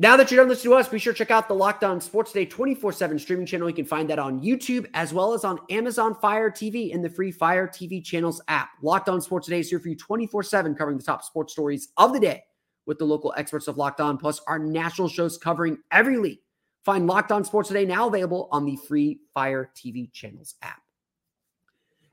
Now 0.00 0.16
that 0.16 0.30
you're 0.30 0.40
done 0.40 0.48
listening 0.48 0.74
to 0.74 0.78
us, 0.78 0.88
be 0.88 1.00
sure 1.00 1.12
to 1.12 1.18
check 1.18 1.32
out 1.32 1.48
the 1.48 1.54
Locked 1.54 1.82
On 1.82 2.00
Sports 2.00 2.30
Today 2.30 2.46
24 2.46 2.92
7 2.92 3.18
streaming 3.18 3.46
channel. 3.46 3.68
You 3.68 3.74
can 3.74 3.84
find 3.84 4.08
that 4.10 4.20
on 4.20 4.40
YouTube 4.40 4.88
as 4.94 5.12
well 5.12 5.34
as 5.34 5.44
on 5.44 5.58
Amazon 5.70 6.14
Fire 6.14 6.52
TV 6.52 6.90
in 6.90 7.02
the 7.02 7.10
free 7.10 7.32
Fire 7.32 7.66
TV 7.66 8.02
channels 8.02 8.40
app. 8.46 8.70
Locked 8.80 9.08
On 9.08 9.20
Sports 9.20 9.46
Today 9.46 9.58
is 9.58 9.68
here 9.68 9.80
for 9.80 9.88
you 9.88 9.96
24 9.96 10.44
7, 10.44 10.76
covering 10.76 10.98
the 10.98 11.02
top 11.02 11.24
sports 11.24 11.52
stories 11.52 11.88
of 11.96 12.12
the 12.12 12.20
day 12.20 12.44
with 12.88 12.98
the 12.98 13.04
local 13.04 13.32
experts 13.36 13.68
of 13.68 13.76
Locked 13.76 14.00
On, 14.00 14.18
plus 14.18 14.40
our 14.48 14.58
national 14.58 15.08
shows 15.08 15.38
covering 15.38 15.78
every 15.92 16.18
league. 16.18 16.40
Find 16.84 17.06
Locked 17.06 17.30
On 17.30 17.44
Sports 17.44 17.68
Today 17.68 17.84
now 17.84 18.08
available 18.08 18.48
on 18.50 18.64
the 18.64 18.76
free 18.88 19.20
Fire 19.32 19.70
TV 19.76 20.12
channels 20.12 20.56
app. 20.62 20.82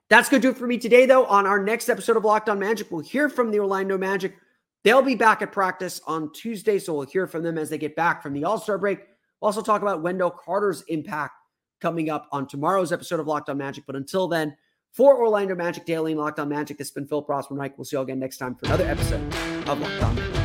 That's 0.09 0.29
going 0.29 0.41
to 0.41 0.47
do 0.47 0.51
it 0.51 0.57
for 0.57 0.67
me 0.67 0.77
today, 0.77 1.07
though. 1.07 1.25
On 1.25 1.47
our 1.47 1.63
next 1.63 1.89
episode 1.89 2.17
of 2.17 2.25
Locked 2.25 2.49
On 2.49 2.59
Magic, 2.59 2.91
we'll 2.91 3.01
hear 3.01 3.29
from 3.29 3.49
the 3.49 3.59
Orlando 3.59 3.97
Magic 3.97 4.35
They'll 4.85 5.01
be 5.01 5.15
back 5.15 5.41
at 5.41 5.51
practice 5.51 5.99
on 6.05 6.31
Tuesday, 6.31 6.77
so 6.77 6.93
we'll 6.93 7.07
hear 7.07 7.25
from 7.25 7.41
them 7.41 7.57
as 7.57 7.71
they 7.71 7.77
get 7.79 7.95
back 7.95 8.21
from 8.21 8.33
the 8.33 8.43
All 8.43 8.59
Star 8.59 8.77
break. 8.77 8.99
We'll 9.41 9.47
also 9.47 9.63
talk 9.63 9.81
about 9.81 10.03
Wendell 10.03 10.29
Carter's 10.29 10.83
impact 10.83 11.33
coming 11.81 12.11
up 12.11 12.29
on 12.31 12.47
tomorrow's 12.47 12.91
episode 12.91 13.19
of 13.19 13.25
Locked 13.25 13.49
On 13.49 13.57
Magic. 13.57 13.83
But 13.87 13.95
until 13.95 14.27
then, 14.27 14.55
for 14.91 15.17
Orlando 15.17 15.55
Magic 15.55 15.87
Daily 15.87 16.11
and 16.11 16.21
Locked 16.21 16.39
On 16.39 16.47
Magic, 16.47 16.77
this 16.77 16.89
has 16.89 16.93
been 16.93 17.07
Phil 17.07 17.25
Rossman-Reich. 17.25 17.75
We'll 17.79 17.85
see 17.85 17.95
you 17.95 17.99
all 17.99 18.03
again 18.03 18.19
next 18.19 18.37
time 18.37 18.53
for 18.53 18.67
another 18.67 18.85
episode 18.85 19.23
of 19.67 19.79
Locked 19.79 20.03
On 20.03 20.15
Magic. 20.15 20.44